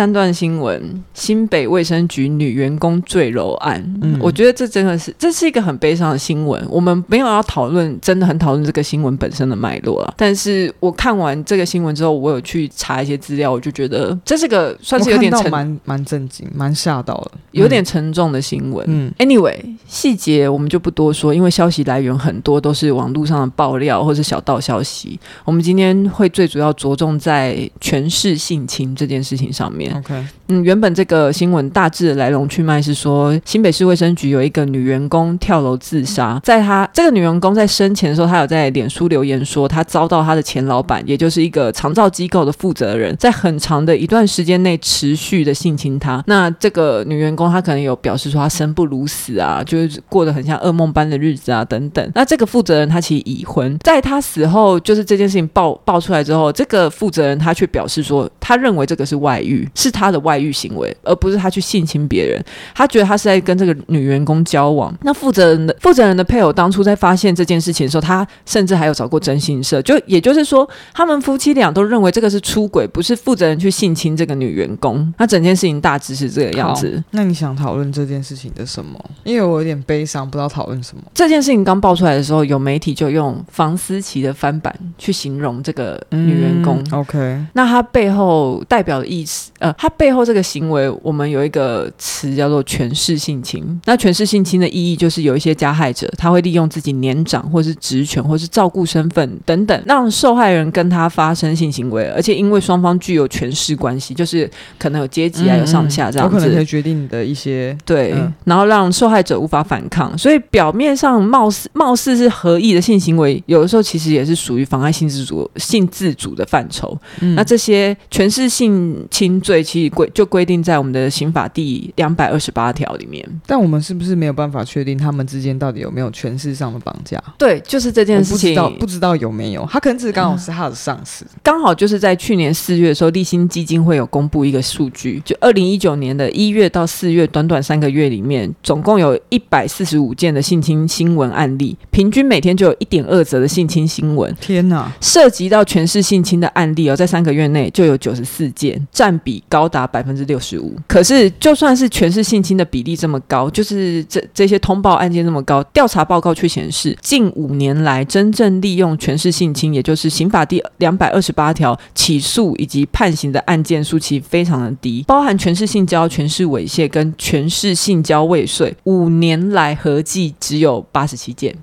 [0.00, 3.84] 三段新闻：新北卫生局女员工坠楼案。
[4.00, 6.66] 嗯，我觉得这真的是这是一个很悲伤的新闻。
[6.70, 10.14] 我们没有要讨论，真的很讨论这个新闻本身的脉络啊。
[10.16, 18.82] 但是我看完这个新闻之后，我有去查一些资料，我就觉得这是个算是有点沉，蛮蛮震惊，蛮吓到了，有点沉重的新闻。
[18.88, 25.20] 嗯，Anyway，细节我们就不多说，因为消息来源很多都是网络上的爆料或是小道消息。
[25.44, 29.89] 我们今天会最主要着重在权势性侵这件事情上面。
[29.92, 30.26] Okay.
[30.50, 46.20] 嗯，原本这个新闻大致的来龙去脉是说，新北市卫生局有一个女员工跳楼自杀，在她这个女员工在生前的时候，她有在脸书留言说，她遭到她的前老板，也就是一个长照机构的负责人，在很长的一段时间内持续的性侵她。
[46.26, 52.10] 那这个女员工她可能有表示说，她生不如死啊，就是过得很像噩梦般的日子啊，等等。
[52.16, 59.60] 那这个负责人他其实已婚，在他死后，就是这件事情爆爆出来之后，这个负责人他却表示说，他认为这个是外遇。
[59.74, 62.42] 是他的外遇行为，而不是他去性侵别人。
[62.74, 64.92] 他觉得他是在跟这个女员工交往。
[65.02, 69.80] 那负责人的负责人的配偶当初在发现这件事情的时候，他甚至还有找过征信社。
[69.82, 75.12] 就也就是说，他们夫妻俩都认为这个是出轨，不是负责人去性侵这个女员工。
[75.18, 77.02] 那整件事情大致是这个样子。
[77.10, 78.98] 那你想讨论这件事情的什么？
[79.24, 81.02] 因为我有点悲伤，不知道讨论什么。
[81.14, 86.82] 这件事情刚爆出来的时候，有媒体就用房思琪的翻版去形容这个女员工。
[86.90, 93.80] 嗯、OK，那她背后代表的意思，呃，她背后这个行为，我们有一个词叫做权势性侵。
[93.84, 108.14] 那权势性侵的意义就是有一些加害者，他会利用自己年长，或是职权，或是照顾身份等等，让受害人跟他发生性行为，而且因为双方具有权势关系，就是可能有阶级啊，有上下这样子，有可能可以决定你的一些对，
[108.44, 110.16] 然后让受害者无法反抗。
[110.16, 116.96] 所以表面上貌似貌似是合意的性行为，有的时候其实也是属于妨碍性自主性自主的范畴。
[117.18, 123.26] 嗯、那这些权势性侵罪，其实规就规定在我们的刑法第两百二十八条里面。
[123.46, 127.18] 但我们是不是没有办法确定他们之间到底有没有权势上的绑架？
[127.38, 129.66] 对，就是这件事情，不知道不知道有没有。
[129.70, 144.36] 他可能只是刚好是他的上司，嗯、刚好就是在去年四月的时候，立新基金会有公布一个数据，就二零一九年的一月到四月，短短三个月里面，总共有一百四十五件的性侵新闻案例，平均每天就有一点二则的性侵新闻。
[144.38, 150.74] 天哪，涉及到权势性侵的案例哦，在三个月内就有九十四件，占比高达百百分之六十五。
[150.88, 171.54] 可是，就算是全市性侵的比例这么高，就是这这些通报案件这么高，调查报告却显示，近五年来真正利用全市性侵，也就是刑法第两百二十八条起诉以及判刑的案件数其非常的低，包含全市性交、全市猥亵跟全市性交未遂，五年来合计只有八十七件，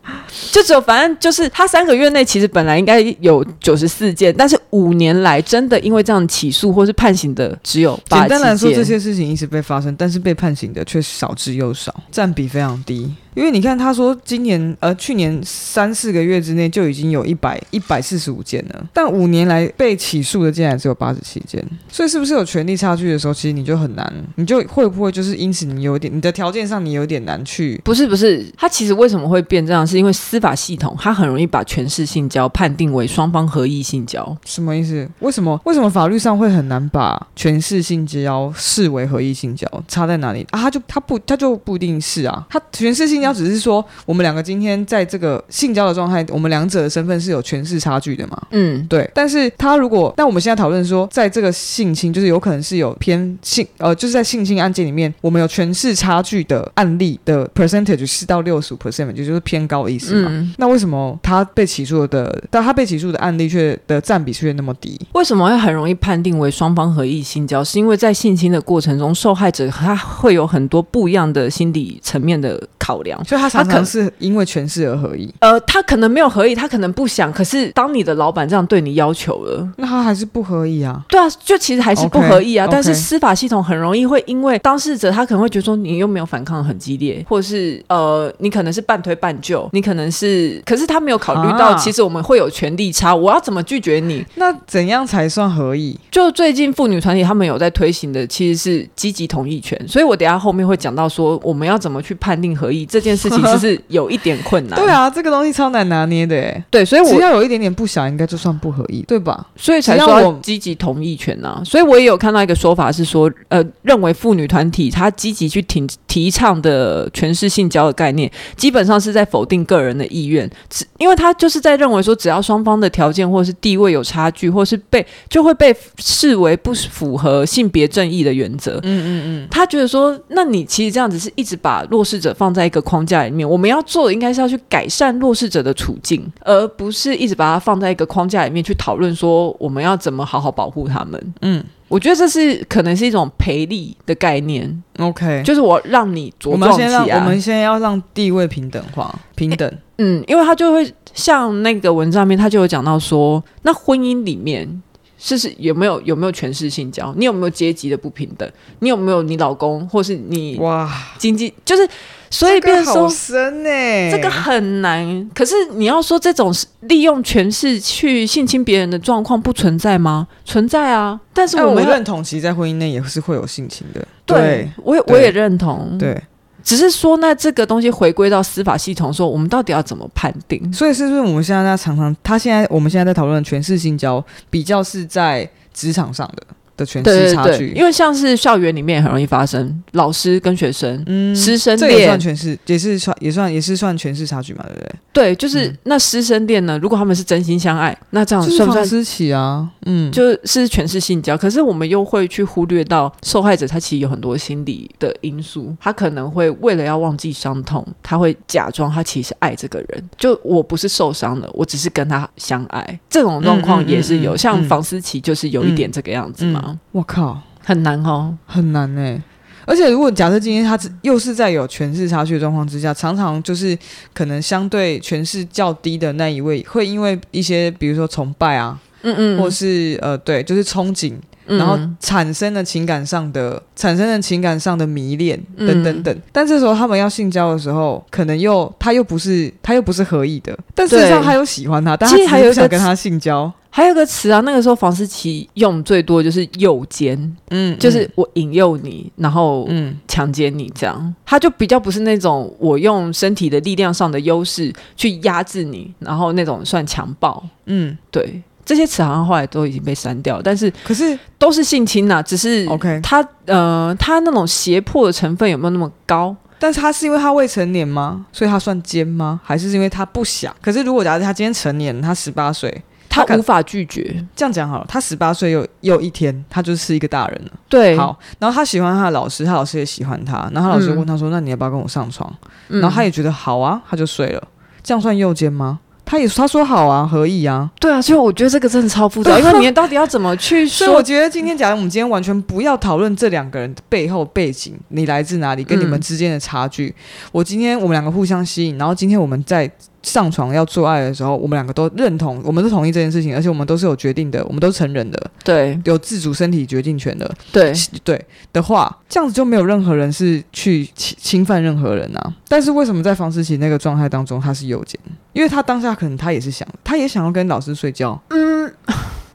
[0.52, 8.27] 就只有反正就是他三个月内其实本来应该有九十四件，但是五年来真的因为这样起诉或是判刑的只有八。
[8.28, 13.14] 简单来说，这些事情一直被发生，但是被判刑的却少之又少，占比非常低。
[13.38, 27.80] 因为你看，他说今年呃去年三四个月之内就已经有一百一百四十五件了，但五年来被起诉的竟然只有八十七件，所以是不是有权利差距的时候，其实你就很难，你就会不会就是因此你有点你的条件上你有点难去？
[27.84, 29.86] 不是不是，他其实为什么会变这样？
[29.86, 35.08] 是因为司法系统它很容易把权势性交判定为双方合意性交，什么意思？
[35.20, 39.68] 为什么为什么法律上会很难把权势性交视为合意性交？
[39.88, 40.60] 差在哪里啊？
[40.60, 43.27] 他就他不他就不一定是啊，他权势性交。
[43.34, 48.42] 只是说，我们两个今天在这个性交的状态，我们两者的身份是有权势差距的嘛？
[48.52, 49.10] 嗯，对。
[49.14, 60.30] 但是他如果，那我们现在讨论说，在这个性侵，就是有可能是有偏性，呃，就是在性侵案件里面，我们有权势差距的案例的 percentage 是到六十五 percent，就就是偏高的意思嘛？
[60.32, 65.00] 嗯、那为什么他被起诉的，但他被起诉的案例却的占比却那么低？
[65.14, 67.64] 为什么会很容易判定为双方合意性交？
[67.64, 72.68] 是因为在性侵的过程中，受害者他会有很多不一样的心理层面的。
[72.88, 75.30] 考量，所以他常常是因为权势而合意。
[75.40, 77.34] 呃，他可能没有合意，他可能不想。
[77.34, 81.04] 可是当你的老板这样对你要求了，那他还是不合意啊？
[81.10, 82.66] 对啊，就其实还是不合意啊。
[82.66, 94.26] Okay, 但是司法系统很容易会因为当事者他可能会觉得说你又没有反抗很激烈，或者是呃你可能是半推半就，你可能是，可是他没有考虑到其实我们会有权利差，我要怎么拒绝你？
[94.36, 96.00] 那怎样才算合意？
[96.10, 99.78] 就最近妇女团体他们有在推行的，其实是积极同意权。
[99.88, 104.78] 所以我等下后面会讲到说，我们要怎么去判定合意这件事情，其实有一点困难。
[104.80, 106.64] 对啊，这个东西超难拿捏的哎。
[106.70, 109.48] 对，所以我只要有一点点不想，应该就算不合意，对吧？
[109.56, 111.62] 所以才说积极同意权啊。
[111.66, 115.86] 所以我也有看到一个说法是说，呃，认为妇女团体她积极去提
[116.18, 128.80] 提倡的诠释性交的概念，基本上是在否定个人的意愿，只因为他就是在认为说，只要双方的条件或者是地位有差距，或是被就会被视为不符合性别正义的原则。
[128.82, 141.34] 嗯嗯嗯，他觉得说，那你其实这样子是一直把弱势者放在一个框架里面，我们要做的应该是要去改善弱势者的处境，而不是一直把它放在一个框架里面去讨论说我们要怎么好好保护他们。
[141.44, 141.64] 嗯。
[141.88, 146.88] 我觉得这是可能是一种赔利的概念，OK，就是我让你茁壮起来。
[146.88, 149.72] 我们先让，我们先要让地位平等化，平等。
[149.98, 154.82] 嗯，因为他就会像那个文章里面，他就有讲到说，那婚姻里面
[155.18, 157.14] 是是有没有有没有权势性交？
[157.18, 158.52] 你有没有阶级的不平等？
[158.80, 161.88] 你有没有你老公或是你哇经济就是？
[162.30, 165.30] 所以变成说，深欸，这个很难。
[165.34, 170.28] 可是你要说这种利用权势去性侵别人的状况不存在吗？
[170.44, 171.20] 存在啊。
[171.34, 174.06] 但是我们认同，其实，在婚姻内也是会有性侵的。
[174.26, 175.98] 对，对我也我也认同。
[175.98, 176.22] 对，
[176.64, 180.72] 只是说，那这个东西回归到司法系统，说我们到底要怎么判定？
[180.74, 186.44] 所以是不是我们现在在常常，他现在我们现在在讨论权势性交，比较是在职场上的。
[186.78, 194.90] 的权势差距，因为像是校园里面很容易发生，老师跟学生、嗯、师生恋，这也算权势，也是算也算也是算权势差距嘛，对不对？
[195.12, 199.68] 对，就是、嗯、那师生恋呢，如果他们是真心相爱，那这样算不算私企啊？
[199.86, 201.38] 嗯，就是权势性交。
[201.38, 210.10] 可是我们又会去忽略到受害者，他其实有很多心理的因素，他可能会为了要忘记伤痛，他会假装他其实爱这个人。
[210.16, 214.38] 就我不是受伤了，我只是跟他相爱，这种状况也是有。
[214.38, 216.67] 像房思琪就是有一点这个样子嘛。
[216.92, 219.22] 我靠，很难哦，很难哎、欸！
[219.66, 223.78] 而且如果假设今天他又是在有权势差距的状况之下，常常就是
[224.14, 231.14] 可能相对权势较低的那一位，会因为一些比如说崇拜啊，嗯嗯，或是呃对，就是憧憬，
[231.48, 236.22] 然后产生了情感上的产生了情感上的迷恋等等等。
[236.32, 243.52] 但这时候他们要性交的时候，可能又他又不是他又不是合意的，但事实上他又喜欢他，但他其实还有想跟他性交。
[243.70, 249.96] 还有个词啊，那个时候房思琪用最多就是诱奸，嗯，就是我引诱你，然后嗯。
[250.08, 266.36] 强奸你这样，他就比较不是那种我用身体的力量上的优势去压制你，然后那种算强暴，嗯，对，这些词好像后来都已经被删掉，但是可是都是性侵呐，只是 OK，他呃他那种胁迫的成分有没有那么高？
[266.60, 268.26] 但是他是因为他未成年吗？
[268.32, 269.40] 所以他算奸吗？
[269.44, 270.54] 还是因为他不想？
[270.62, 272.84] 可是如果假设他今天成年，他十八岁。
[273.10, 274.86] 他无法拒绝，这样讲好了。
[274.88, 277.52] 他十八岁又又一天，他就是一个大人了。
[277.68, 278.16] 对，好。
[278.38, 280.48] 然后他喜欢他的老师，他老师也喜欢他。
[280.54, 282.32] 然后他老师问他说：“嗯、那你要不要跟我上床？”
[282.70, 284.48] 然后他也觉得好啊，他就睡了。
[284.84, 285.80] 这样算诱奸吗？
[286.08, 287.70] 他也他说好啊，合意啊。
[287.80, 290.88] 对啊，所以我觉得这个真的超复杂， 因为你到底要怎么去说？
[290.88, 296.88] 所以我觉得今天，假如我们今天完全不要讨论这两个人的背后背景，你来自哪里，跟你们之间的差距。
[296.88, 296.96] 嗯、
[297.34, 299.70] 我今天我们两个互相吸引，然后今天我们在。
[300.08, 312.34] 上床要做爱的时候，我们两个都认同，我们都同意这件事情，而且我们都是有决定的，我们都成人的，对，有自主身体决定权的，对对的话，这样子就没有任何人是去侵侵犯任何人啊。
[312.48, 315.00] 但是为什么在房思琪那个状态当中，他是右肩？
[315.34, 318.20] 因为他当下可能他也是想，他也想要跟老师睡觉。
[318.30, 318.74] 嗯，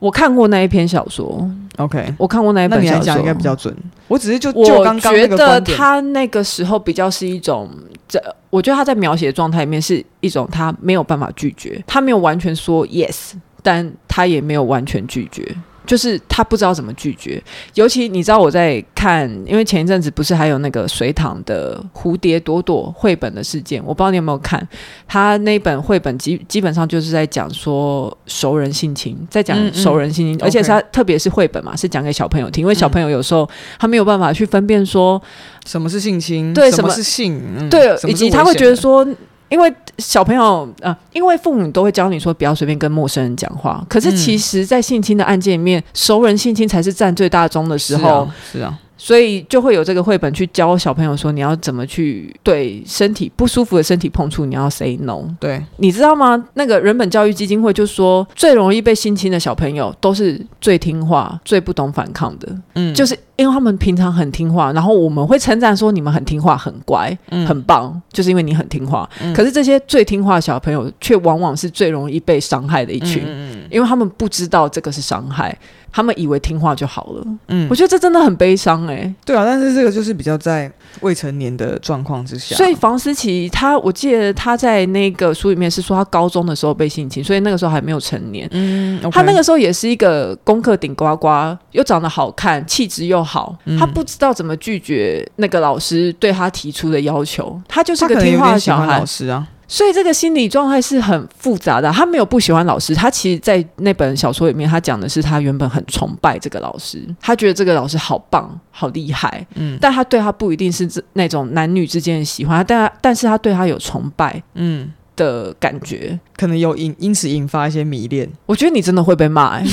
[0.03, 3.73] 我看过那一篇小说，OK，我看过那一本小说，那你来讲应该比较准。
[4.09, 7.71] 我只是就我就刚刚觉得他那个时候比较是一种
[8.09, 8.21] 这。
[8.51, 15.57] 我觉得他在描写的状态里面是一种他没有办法拒绝，他没有完全说 yes，但他也没有完全拒绝。
[15.87, 17.43] 就是他不知道怎么拒绝，
[17.75, 24.67] 尤其你知道我在看，因为前一阵子不是还有那个水塘的蝴蝶朵朵绘本的事件，我不知道你有没有看，
[25.09, 35.21] 他那本绘本基基本上就是在讲说熟人性侵，在讲熟人性侵，嗯嗯，而且他特别是绘本嘛，是讲给小朋友听，因为小朋友有时候他没有办法去分辨说
[35.67, 39.07] 什么是性侵，对，什么是性，嗯、对，以及他会觉得说。
[39.53, 43.85] 因为小朋友啊、呃，因为父母都会教你说不要随便跟陌生人讲话。
[43.89, 48.03] 可是其实，在性侵的案件里面，嗯、熟人性侵才是占最大宗的时候。
[48.03, 48.35] 是啊。
[48.53, 55.25] 是啊所以就会有这个绘本去教小朋友说，你要怎么去对身体不舒服的身体碰触，你要 say no。
[55.41, 56.41] 对，你知道吗？
[56.55, 62.49] 那个人本教育基金会就说，最容易被性侵的小朋友都是最听话、最不懂反抗的。
[62.77, 69.09] 嗯，就是因为他们平常很听话，然后我们会称赞说你们很听话、很乖、嗯、很棒，就是因为你很听话。
[69.21, 73.23] 嗯、可是这些最听话的小朋友，却往往是最容易被伤害的一群，
[73.71, 75.57] 因为他们不知道这个是伤害。
[75.95, 79.15] 他们以为听话就好了，嗯，我觉得这真的很悲伤哎、欸。
[79.27, 82.57] 对啊，但是这个就是比较在未成年的状况之下。
[82.57, 88.49] 所以房思琪他，我记得他在那个书里面是说他高中的时候被性侵，所以那个时候还没有成年。
[88.53, 91.29] 嗯，okay、他那个时候也是一个功课顶呱呱，
[91.73, 93.32] 又长得好看，气质又好，
[93.65, 97.61] 嗯、他不知道怎么拒绝那个老师对他提出的要求。
[97.69, 98.99] 他就是个听话的小孩。
[98.99, 99.47] 老师啊。
[99.69, 101.91] 所以这个心理状态是很复杂的。
[101.91, 109.47] 他没有不喜欢老师，他其实，在那本小说里面，他讲的是他原本很崇拜这个老师，他觉得这个老师好棒、好厉害。
[109.55, 118.31] 嗯，但他对他不一定是那种男女之间的喜欢，但但是他对他有崇拜，嗯的感觉，嗯、可能有引因此引发一些迷恋。
[118.45, 119.65] 我觉得你真的会被骂、欸。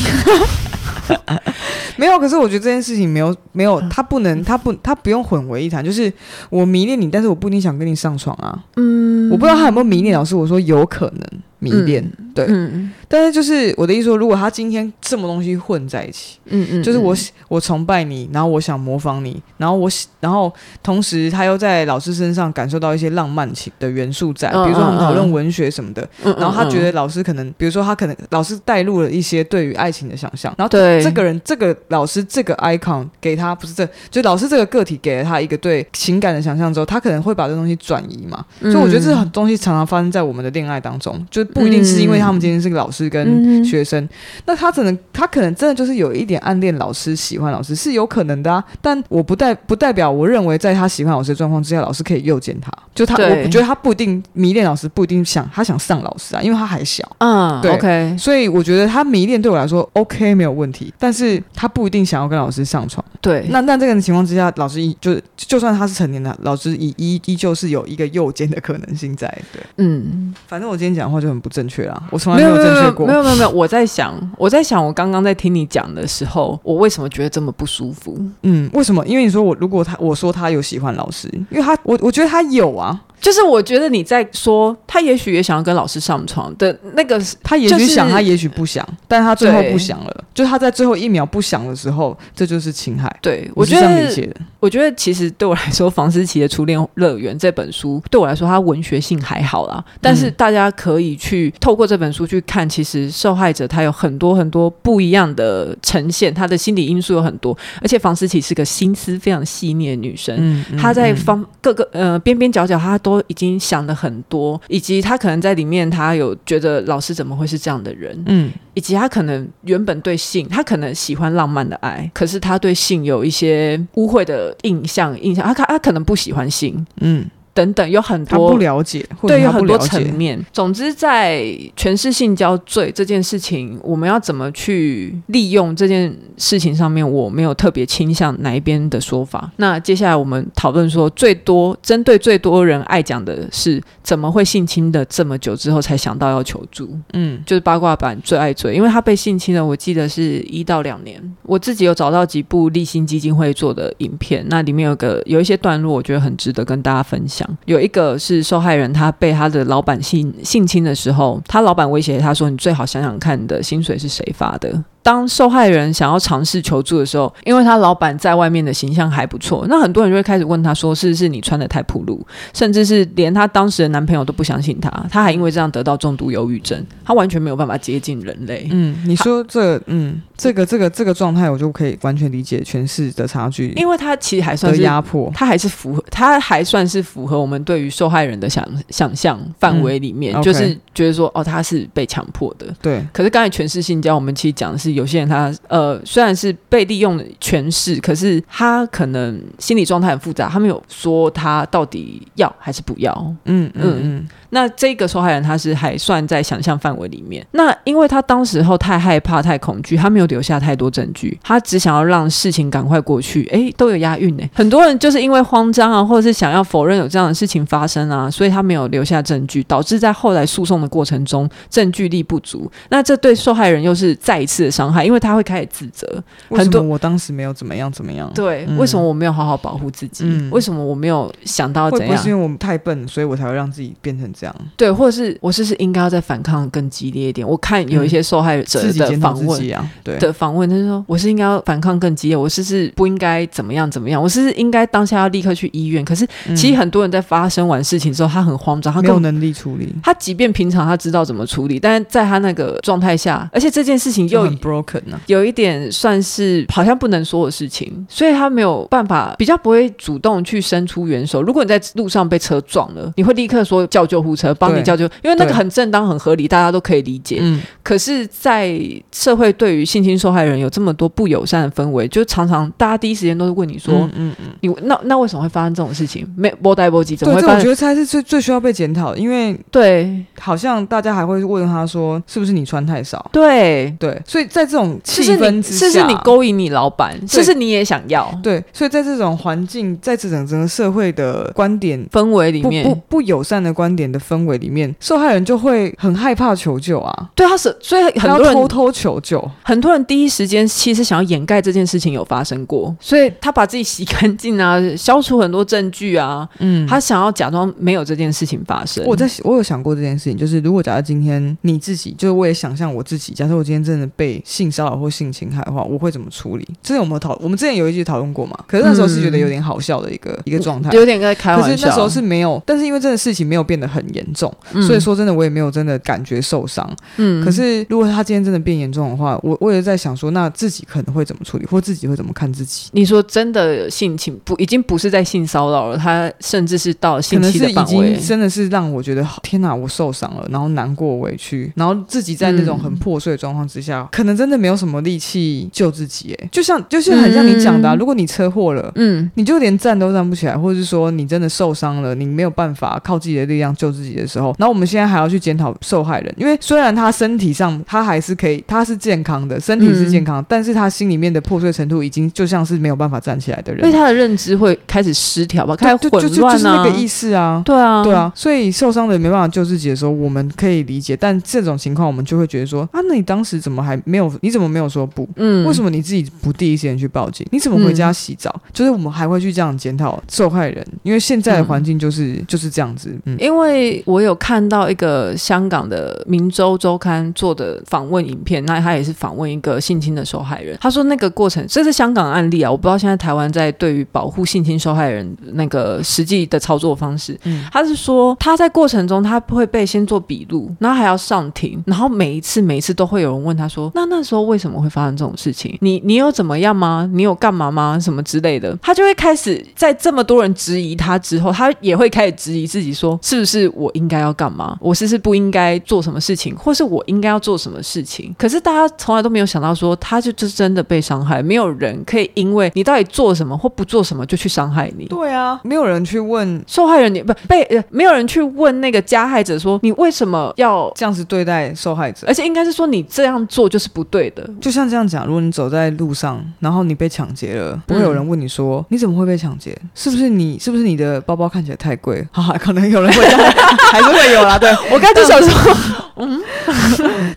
[1.99, 5.83] 没有，可是我觉得这件事情没有没有，他不能，他不，他不用混为一谈。
[5.83, 6.11] 就是
[6.49, 8.63] 我迷恋你，但是我不一定想跟你上床啊。
[8.77, 10.35] 嗯，我不知道他有没有迷恋老师。
[10.35, 11.41] 我说有可能。
[11.61, 17.15] 迷恋，嗯、对，嗯、但是就是我的意思说，如果他今天这么东西混在一起，嗯嗯，就是我
[17.47, 31.03] 我崇拜你，然后我想模仿你，然后我然后同时他又在老师身上感受到一些浪漫情的元素在，比如说我们讨论文学什么的，然后他觉得老师可能，比如说他可能老师带入了一些对于爱情的想象，然后对。
[31.03, 41.43] 这个人这个老师这个 icon 给他不是这就老师这个个体给了他一个对情感的想象之后，他可能会把这东西转移嘛，所以我觉得这种东西常常发生在我们的恋爱当中，就。
[41.49, 44.09] 不一定是因为他们今天是个老师跟学生，嗯、
[44.45, 48.63] 那他可能他可能真的就是有一点暗恋老师，喜欢老师是有可能的啊。
[48.81, 52.71] 但我不代不代表我认为在他喜欢老师的状况之下，老师可以诱奸他。
[52.93, 57.03] 就他，我觉得他不一定迷恋老师，不一定想他想上老师啊，因为他还小。
[57.17, 58.15] 嗯，对，OK。
[58.19, 63.03] 所以我觉得他迷恋对我来说 OK 没有问题，但是他不一定想要跟老师上床。
[63.21, 69.27] 对，那那这个情况之下，老师一就就算他是成年的，老师依依依旧是有一个诱奸的可能性在。
[69.51, 71.39] 对，嗯，反正我今天讲的话就很。
[71.39, 73.05] 不正确啦，我从来没有正确过。
[73.05, 78.17] 没有没有没有， 我在想，我在想，我刚刚在听你讲的时候，我为什么觉得这么不舒服？
[78.43, 79.05] 嗯，为什么？
[79.05, 82.99] 因为你说我如果他我说他有喜欢老师，因为他我我觉得他有啊。
[83.19, 90.23] 就是我觉得你在说他也许也想要跟老师上床的那个，他也许想，他也许不想，但他最后不想了。
[90.33, 93.13] 就他在最后一秒不想的时候，这就是侵害。
[93.21, 99.83] 对，我觉得，我觉得其实对我来说，房思琪的初恋乐园这本书对我来说，它文学性还好啦。
[99.99, 107.57] 但是大家可以去透过这本书去看，其实受害者他有很多很多不一样的呈现，他的心理因素有很多。
[107.81, 113.08] 而且房思琪是个心思非常细腻的女生，她在方各个呃边边角角，她都。
[113.09, 118.21] 都已经想了很多，以及他可能在里面，他有觉得老师怎么会是这样的人？
[118.27, 127.25] 嗯，以及他可能原本对性，他可能喜欢浪漫的爱，可是他对性有一些污秽的印象，印象他他他可能不喜欢性，嗯。
[127.59, 130.39] 等等，有很多他不了解，对，有很多层面。
[130.53, 131.43] 总之，在
[131.75, 139.51] 权势性交罪这件事情，我们要怎么去利用这件事情上面，我没有特别倾向哪一边的说法。
[139.57, 146.97] 那接下来我们讨论说，最多针对最多人爱讲的是，怎么会性侵的这么久之后才想到要求助？
[147.11, 151.21] 嗯，就是八卦版最爱追，因为他被性侵了，我记得是一到两年。
[151.43, 157.48] 我自己有找到几部立新基金会做的影片，那里面有个有一些段落，我觉得很值得跟大家分享。
[157.65, 178.67] 有一个是受害人，他被他的老板性性侵的时候，他老板威胁他说：“你最好想想看，你的薪水是谁发的。”当受害人想要尝试求助的时候，因为他老板在外面的形象还不错，那很多人就会开始问他说：“是不是你穿的太暴露？”甚至是连他当时的男朋友都不相信他，他还因为这样得到重度忧郁症，他完全没有办法接近人类。
[178.69, 192.67] 嗯，你说这，嗯，这个这个这个状态，我就可以完全理解权势的差距，因为他其实还算是压迫，他还是符合，他还算是符合我们对于受害人的想想象范围里面，嗯 okay、就是觉得说，哦，他是被强迫的。
[192.79, 194.98] 对，可是刚才权势性交，我们其实讲的是。
[194.99, 203.13] 有些人他呃虽然是被利用的权势，可是他可能心理状态很复杂，他没有说他到底要还是不要。
[203.45, 204.01] 嗯嗯嗯。
[204.03, 207.45] 嗯那这个受害人他是还算在想象范围里面。
[207.51, 213.45] 那因为他当时候太害怕、太恐惧，他没有留下太多证据，他只想要让事情赶快过去。
[213.51, 214.43] 诶，都有押韵呢。
[214.53, 222.69] 很多人就是因为慌张啊，或者是想要否认有这样的事情发生啊，所以他没有留下证据，导致在后来诉讼的过程中证据力不足。
[222.89, 226.07] 那这对受害人又是再一次的伤伤害，因为他会开始自责。
[226.47, 228.31] 为什么我当时没有怎么样怎么样？
[228.33, 230.25] 对，为什么我没有好好保护自己？
[230.51, 232.07] 为什么我没有想到怎样？
[232.07, 234.55] 会不会是因为我们太笨，所以我才会让自己变成这样？
[234.77, 237.47] 对，或者是我是不是应该要再反抗更激烈一点？
[237.47, 239.61] 我看有一些受害者的访问，
[240.03, 244.21] 对的访问，他就说我是应该要反抗更激烈，我是不是不应该怎么样怎么样？
[244.21, 246.03] 我是不是应该当下要立刻去医院？
[246.05, 246.25] 可是
[246.55, 249.93] 其实很多人在发生完事情之后，他很慌张，他没有能力处理。
[250.03, 261.41] 他即便平常他知道怎么处理，但是在他那个状态下，而且这件事情又很 broken 呢，有一点算是好像不能说的事情，所以他没有办法，比较不会主动去伸出援手。
[261.41, 267.39] 如果你在路上被车撞了，你会立刻说叫救护车帮你叫救，因为那个很正当、很合理，大家都可以理解。
[267.41, 268.79] 嗯，可是，在
[269.11, 276.27] 社会对于性侵受害人有这么多不友善的氛围，就常常大家第一时间都是问你说：“嗯嗯，嗯你那那为什么会发生这种事情？
[276.35, 288.29] 没波带波及，怎么会发生？”我觉得才是最最需要被检讨的，因为对，好像大家还会问他说：“是不是你穿太少？”对对，所以在这种气氛之下，是是你勾引你老板，是是你也想要？
[288.43, 297.29] 对，所以在这种环境，在这整整个社会的观点氛围里面，不不不友善的观点的氛围里面，受害人就会很害怕求救啊。
[297.35, 309.03] 对，他是所以很多人偷偷求救，很多人第一时间其实想要掩盖这件事情有发生过，所以他把自己洗干净啊，消除很多证据啊，嗯，他想要假装没有这件事情发生。
[309.05, 316.65] 我在我有想过这件事情，就是如果假如今天你自己，就是我也想象我自己，假设我今天真的被性骚扰或性侵害的话，我会怎么处理？
[316.81, 317.37] 之前有没有讨？
[317.41, 318.57] 我们之前有一集讨论过嘛？
[318.67, 321.67] 可是那时候是觉得有点好笑的一个、嗯、一个状态，有点在开玩笑。
[321.69, 326.89] 可是那时候是没有，但是因为这个事情没有变得很严重，嗯、所以说真的我也没有真的感觉受伤。
[327.17, 332.89] 嗯，可是如果他今天真的变严重的话，我我也在想说，那自己可能会怎么处理，或自己会怎么看自己？
[332.93, 346.35] 你说真的性情不已经不是在性骚扰了，他甚至是到性侵的范围，已经真的是让我觉得天哪，我受伤了，然后难过委屈，然后自己在那种很破碎的状况之下，嗯、可能真的没有什么力气救自己。
[346.39, 374.31] 哎，就像就是很像你讲的、啊，嗯、如果你车祸了，嗯，你就连站都站不起来，或者是说你真的受伤了，你没有办法靠自己的力量救自己的时候，然后我们现在还要去检讨受害人，因为虽然他身体上他还是可以，他是健康的，身体是健康，嗯、但是他心里面的破碎程度已经就像是没有办法站起来的人，所以他的认知会开始失调吧，开始混乱啊，就就就就是那个意思啊，对啊，对啊，所以受伤的人没办法救自己的时候，我们可以理解，但这种情况我们就会觉得说啊，那你当时怎么还没有？
[374.41, 375.27] 你怎么没有说不？
[375.35, 377.45] 嗯，为什么你自己不第一时间去报警？
[377.51, 378.49] 你怎么回家洗澡？
[378.55, 383.13] 嗯、就是我们还会去这样检讨受害人，因为现在的环境就是、嗯、就是这样子。
[383.25, 390.77] 嗯，因为我有看到一个香港的《明周周刊》做的访问影片，那他也是访问一个性侵的受害人。
[390.81, 397.37] 他说那个过程，这是香港案例啊，我不知道现在台湾在对于保护性侵受害人那个实际的操作方式。
[397.43, 405.77] 嗯，他是说他在过程中他会被先做笔录，然后还要上庭，然后每一次每一次都会有人问他说：“那那时候为什么会发生这种事情？
[405.81, 407.09] 你你有怎么样吗？
[407.13, 407.99] 你有干嘛吗？
[407.99, 414.77] 什么之类的？”他就会开始在这么多人质疑他之后，他也会开始质疑自己说：“是不是我应该要干嘛？
[414.81, 416.55] 我是不是不应该做什么事情？
[416.55, 425.05] 或是我应该要做什么事情？”可是大家从来都没有想到说，他就就是真的被伤害，没有人可以因为你到底做什么或不做什么就去伤害你。
[425.05, 432.27] 对啊，没有人去问受害人，你不被没有人去问那个加害者说，你为什么要这样子对待受害者？
[432.27, 434.49] 而且应该是说你这样做就是不对的。
[434.61, 439.77] 就像这样讲，如果你走在路上，然后你被抢劫了，不会有人问你说、嗯、你怎么会被抢劫？
[439.93, 442.25] 是不是你是不是你的包包看起来太贵？
[442.31, 443.53] 哈哈，可能有人会这样，
[443.91, 444.57] 还是会有啦。
[444.57, 445.77] 对， 我刚才就想说，
[446.17, 446.41] 嗯，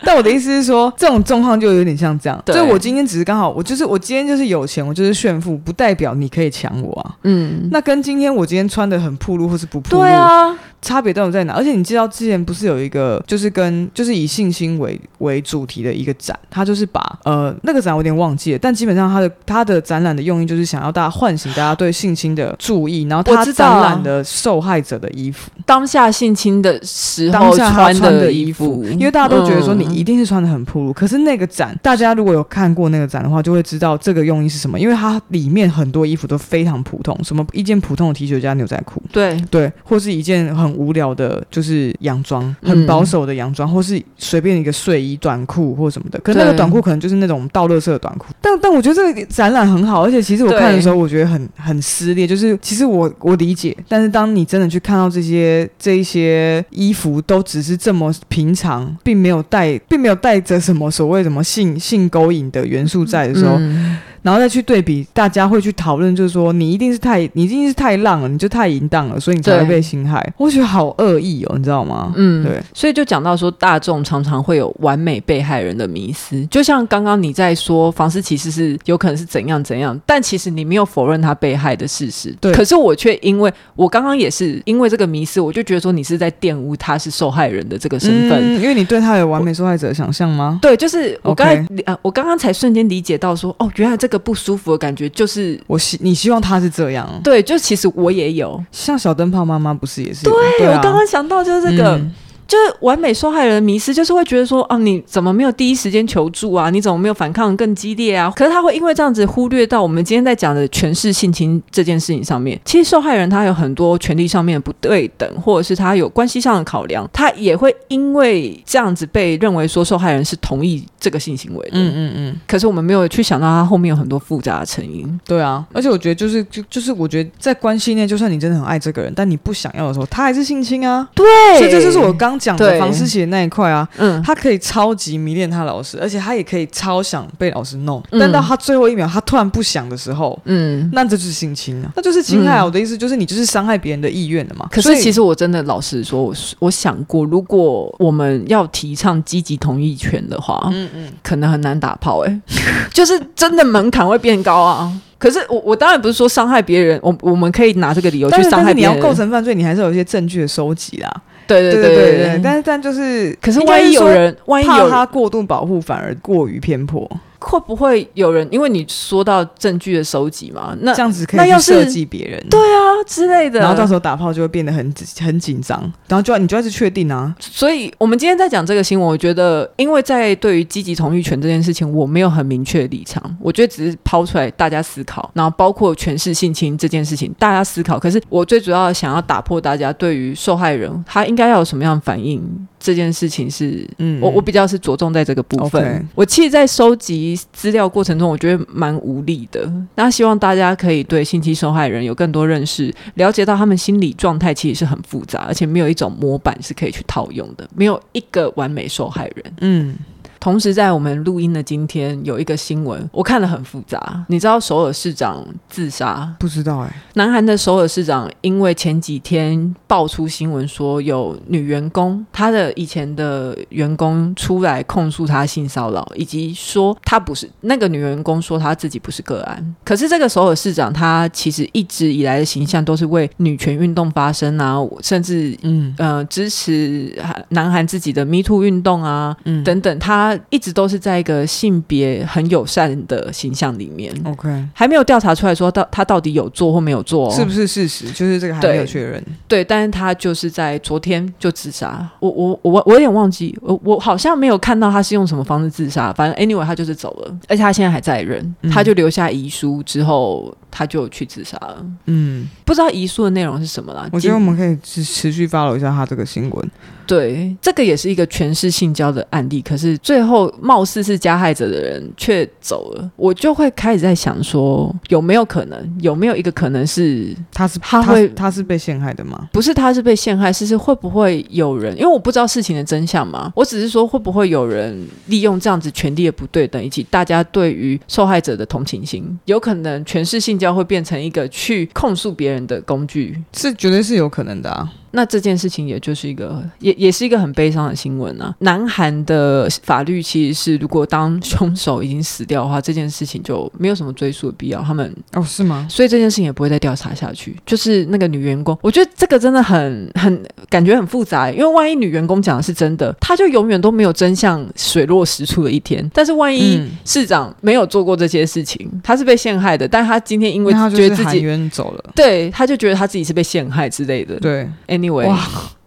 [0.03, 2.41] 但我的意思是说，这种状况就有点像这样。
[2.47, 7.15] 所以我今天只是刚好，我就是我今天就是有钱，我就是炫富，不代表你可以抢我啊。
[7.23, 10.55] 嗯，那跟今天我今天穿的很暴露或是不暴露，对啊。
[10.83, 11.53] 差别到底在哪？
[11.53, 39.41] 而且你知道之前不是有一个，就是跟就是以性侵为为主题的一个展，他就是把呃那个展我有点忘记了，但基本上他的他的展览的用意就是想要大家唤醒大家对性侵的注意，然后他展览的受害者的衣服，当下性侵的时候穿的衣服，因为大家都觉得说你一定是穿的很暴露，可是那个展大家如果有看过那个展的话，就会知道这个用意是什么，因为它里面很多衣服都非常普通，什么一件普通的 T 恤加牛仔裤，对。
[39.49, 40.72] 对，或是一件很。
[40.75, 46.19] 无聊的，就是洋装，很保守的洋装，嗯、或是随便一个睡衣、短裤或什么的。
[46.19, 48.27] 可是那个短裤可能就是那种倒垃圾的短裤。
[48.41, 52.27] 但但我觉得这个展览很好，而且其实我看的时候，我觉得很很撕裂。
[52.27, 63.55] 就是其实我我理解，但是当你真的去看到这些这一些衣服，都只是这么平常，并没有带，并没有带着什么所谓什么性性勾引的元素在的时候。
[63.59, 70.33] 嗯然后再去对比，大家会去讨论，就是说你一定是太，你一定是太浪了，你就太淫荡了，所以你才会被侵害。
[70.37, 72.13] 我觉得好恶意哦，你知道吗？
[72.15, 72.59] 嗯，对。
[72.73, 82.33] 所以就讲到说，大众常常会有完美被害人的迷思，就像刚刚你在说房思琪是有可能是怎样怎样，但其实你没有否认他被害的事实。
[82.39, 82.53] 对。
[82.53, 90.59] 可是我却因为我刚刚也是因为这个迷思，我就觉得说你是在玷污他是受害人的这个身份，嗯，因为你对他有完美受害者的想象吗？
[90.61, 100.23] 对，就是我刚才我刚刚才瞬间理解到说，哦，原来这个不舒服的感觉就是我希你希望他是这样，对，就其实我也有，像小灯泡妈妈不是也是？
[100.23, 101.97] 对，对啊，我刚刚想到就是这个。
[101.97, 102.13] 嗯
[102.47, 106.69] 就是完美受害人的迷失，就是会觉得说，啊，你怎么没有第一时间求助啊？
[106.69, 108.31] 你怎么没有反抗更激烈啊？
[108.35, 112.59] 可是他会因为这样子忽略到我们今天在讲的权势性侵这件事情上面。
[112.65, 121.71] 其实受害人他有很多权利上面的不对等，或者是他有关系上的考量，他也会因为这样子被认为说受害人是同意这个性行为的。
[121.73, 122.39] 嗯嗯嗯。
[122.47, 125.19] 可是我们没有去想到他后面有很多复杂的成因。
[125.25, 131.07] 对啊，而且我觉得就是就就是我觉得在关系内，就算你真的很爱这个人，但你不想要的时候，他还是性侵啊。
[131.15, 131.25] 对，
[131.57, 133.87] 所以这就是我刚讲的房思琪的那一块啊。
[133.97, 142.65] 嗯，他可以超级迷恋他老师，而且他也可以超想被老师弄，嗯、但到他最后一秒，他突然不想的时候，嗯，那这就是性侵啊，那就是侵害、啊。
[142.65, 144.67] 我的意思就是，你就是伤害别人的意愿了嘛。
[144.71, 152.41] 可是其实我真的老实说，我我想过，如果我们要提倡积极同意权的话，嗯嗯，可能很难打炮哎、欸，
[152.93, 154.91] 就是真的门槛会变高啊。
[155.17, 158.93] 可是我我当然不是说伤害别人，我我们可以拿这个理由去伤害别人。
[158.93, 161.09] 你要构成犯罪，你还是有一些证据的收集啦。
[161.47, 167.09] 对对对对对，对，但是但就是，可是万一有人，万一有他过度保护，反而过于偏颇。
[167.43, 168.47] 会不会有人？
[168.51, 177.35] 因为你说到证据的收集嘛，那这样子可以去设计别人，对啊之类的，然后到时候打炮就会变得很很紧张，然后就要你就要去确定啊。
[177.39, 187.99] 所以我们今天在讲这个新闻，我觉得，因为在对于积极同意权这件事情，我没有很明确的立场，我觉得只是抛出来大家思考，然后包括诠释性侵这件事情，大家思考。
[187.99, 192.41] 可是我最主要想要打破大家对于受害人他应该要有什么样的反应
[192.79, 195.83] 这件事情是，嗯，我我比较是着重在这个部分。
[195.83, 196.05] Okay.
[196.15, 199.71] 我其实，在收集资料过程中，我觉得蛮无力的。
[199.95, 209.53] 那希望大家可以对性侵受害人有更多认识，了解到他们心理状态其实是很复杂，而且没有一种模板是可以去套用的，没有一个完美受害人。
[209.61, 209.95] 嗯。
[210.43, 214.25] 同时，在我们录音的今天，有一个新闻，我看了很复杂。
[214.27, 216.35] 你知道首尔市长自杀？
[216.37, 216.93] 不知道哎、欸。
[217.13, 229.75] 南韩的首尔市长因为前几天爆出新闻说有女员工，他的以前的员工出来控诉他性骚扰，以及说他不是那个女员工说她自己不是个案。
[229.85, 237.17] 可是这个首尔市长他其实一直以来的形象都是为女权运动发声啊，甚至嗯呃支持
[237.47, 239.99] 南韩自己的 Me Too 运动啊，嗯等等
[240.37, 240.43] 他。
[240.49, 244.13] 一直都是在一个性别很友善的形象里面。
[244.23, 248.05] OK，还没有调查出来说到他到底有做或没有做，是不是事实？
[248.11, 249.23] 就是这个还没有确认。
[249.47, 252.07] 对，但是他就是在昨天就自杀。
[252.19, 256.13] 我我我我有点忘记，我我好像没有看到他是用什么方式自杀。
[256.13, 261.85] 反正 anyway，他就是走了，而且他现在还在任，嗯、他就留下遗书之后，他就去自杀了。
[262.07, 264.09] 嗯，不知道遗书的内容是什么啦。
[264.11, 266.71] 我觉得我们可以持持续 follow 一下他这个新闻。
[267.05, 279.49] 对，这个也是一个权势性交的案例，可是最后貌似是加害者的人却走了，我就会开始在想说，有没有可能，有没有一个可能是他是他会他，他是被陷害的吗？
[279.51, 281.93] 不是，他是被陷害，是是会不会有人？
[281.97, 294.89] 因为我不知道事情的真相嘛，我只是说会不会有人利用这样子权力的不对等，以及大家对于受害者的同情心，有可能权势性交会变成一个去控诉别人的工具，是绝对是有可能的啊。
[295.15, 298.53] 那这件事情也就是一个，也也是一个很悲伤的新闻啊。
[298.59, 304.81] 南韩的法律其实是，如果当凶手已经死掉的话，这件事情就没有什么追诉的必要。
[304.81, 305.87] 他们哦，是吗？
[305.87, 307.55] 所以这件事情也不会再调查下去。
[307.63, 316.09] 就是那个女员工，我觉得这个真的很很感觉很复杂，因为万一女员工讲的是真的，她就永远都没有真相水落石出的一天。
[316.11, 324.67] 但是万一市长没有做过这些事情，他是被陷害的，但他今天因为觉得自己冤走了，对，他就觉得他自己是被陷害之类的，对。
[325.03, 325.37] Anyway, 哇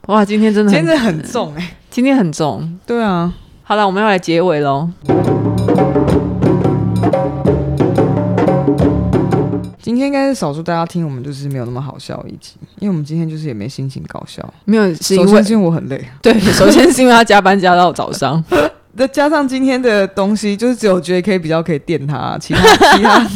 [0.08, 2.78] 哇，今天真的很今天很重哎、欸，今天很重。
[2.84, 4.90] 对啊，好了，我们要来结尾喽。
[9.80, 16.04] 今天应该是少数大家听我们就是没有那么好笑的一集，因为我们今天就是也没心情搞笑，没有，是因为首先我很累。
[16.20, 18.44] 对，首先是因为他加班加到早上。
[18.96, 22.62] 再加上今天的东西，就是只有 JK 比较可以电他， 其他
[22.96, 23.26] 其他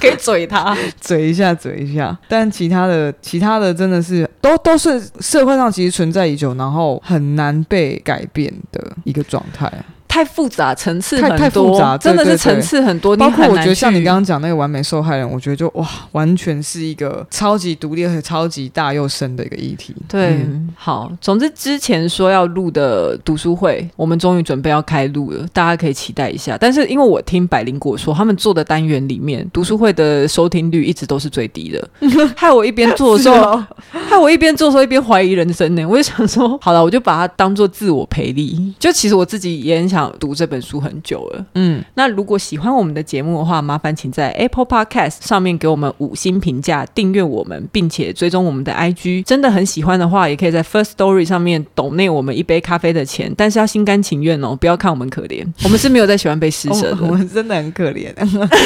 [0.00, 2.16] 可以嘴他， 嘴一下，嘴一下。
[2.28, 9.70] 但其他的，其他的真的是都都是社会上其实存在已久，然后很难被改变的一个状态。
[10.10, 13.16] 太复杂，层次太多，太复杂，真的是层次很多。
[13.16, 19.94] 包括我觉得像你刚刚讲那个完美受害人，我觉得就哇，完全是一个超级独立和超级大又深的一个议题。
[20.08, 26.58] 对，嗯、好，总之之前说要录的读书会，我们终于准备要开录了，大家可以期待一下。
[26.60, 31.88] 但是因为我听百灵果说，他们做的单元里面读书会的收听率一直都是最低的，
[32.34, 35.86] 害我一边做的时候，哦、害我一边做的时候一边怀疑人生呢。
[35.86, 38.74] 我就想说，好了，我就把它当做自我培力。
[38.78, 41.44] 就其实我自己也很想读这本书很久了。
[41.54, 49.24] 嗯，那如果喜欢我们的节目的话，麻烦请在 Apple Podcast 上面给我们五星评价，订阅我们，并且追踪我们的 IG。
[49.24, 58.12] 真的很喜欢的话，也可以在 First Story 上面抖内我们一杯咖啡的钱，但是要心甘情愿哦，不要看我们可怜，我们是没有在喜欢被施舍的，我们真的很可怜，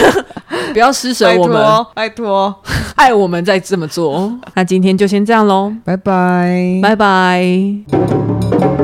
[0.73, 2.55] 不要施舍我们，拜托，
[2.97, 4.33] 爱我们再这么做。
[4.55, 8.84] 那今天就先这样喽，拜拜，拜拜。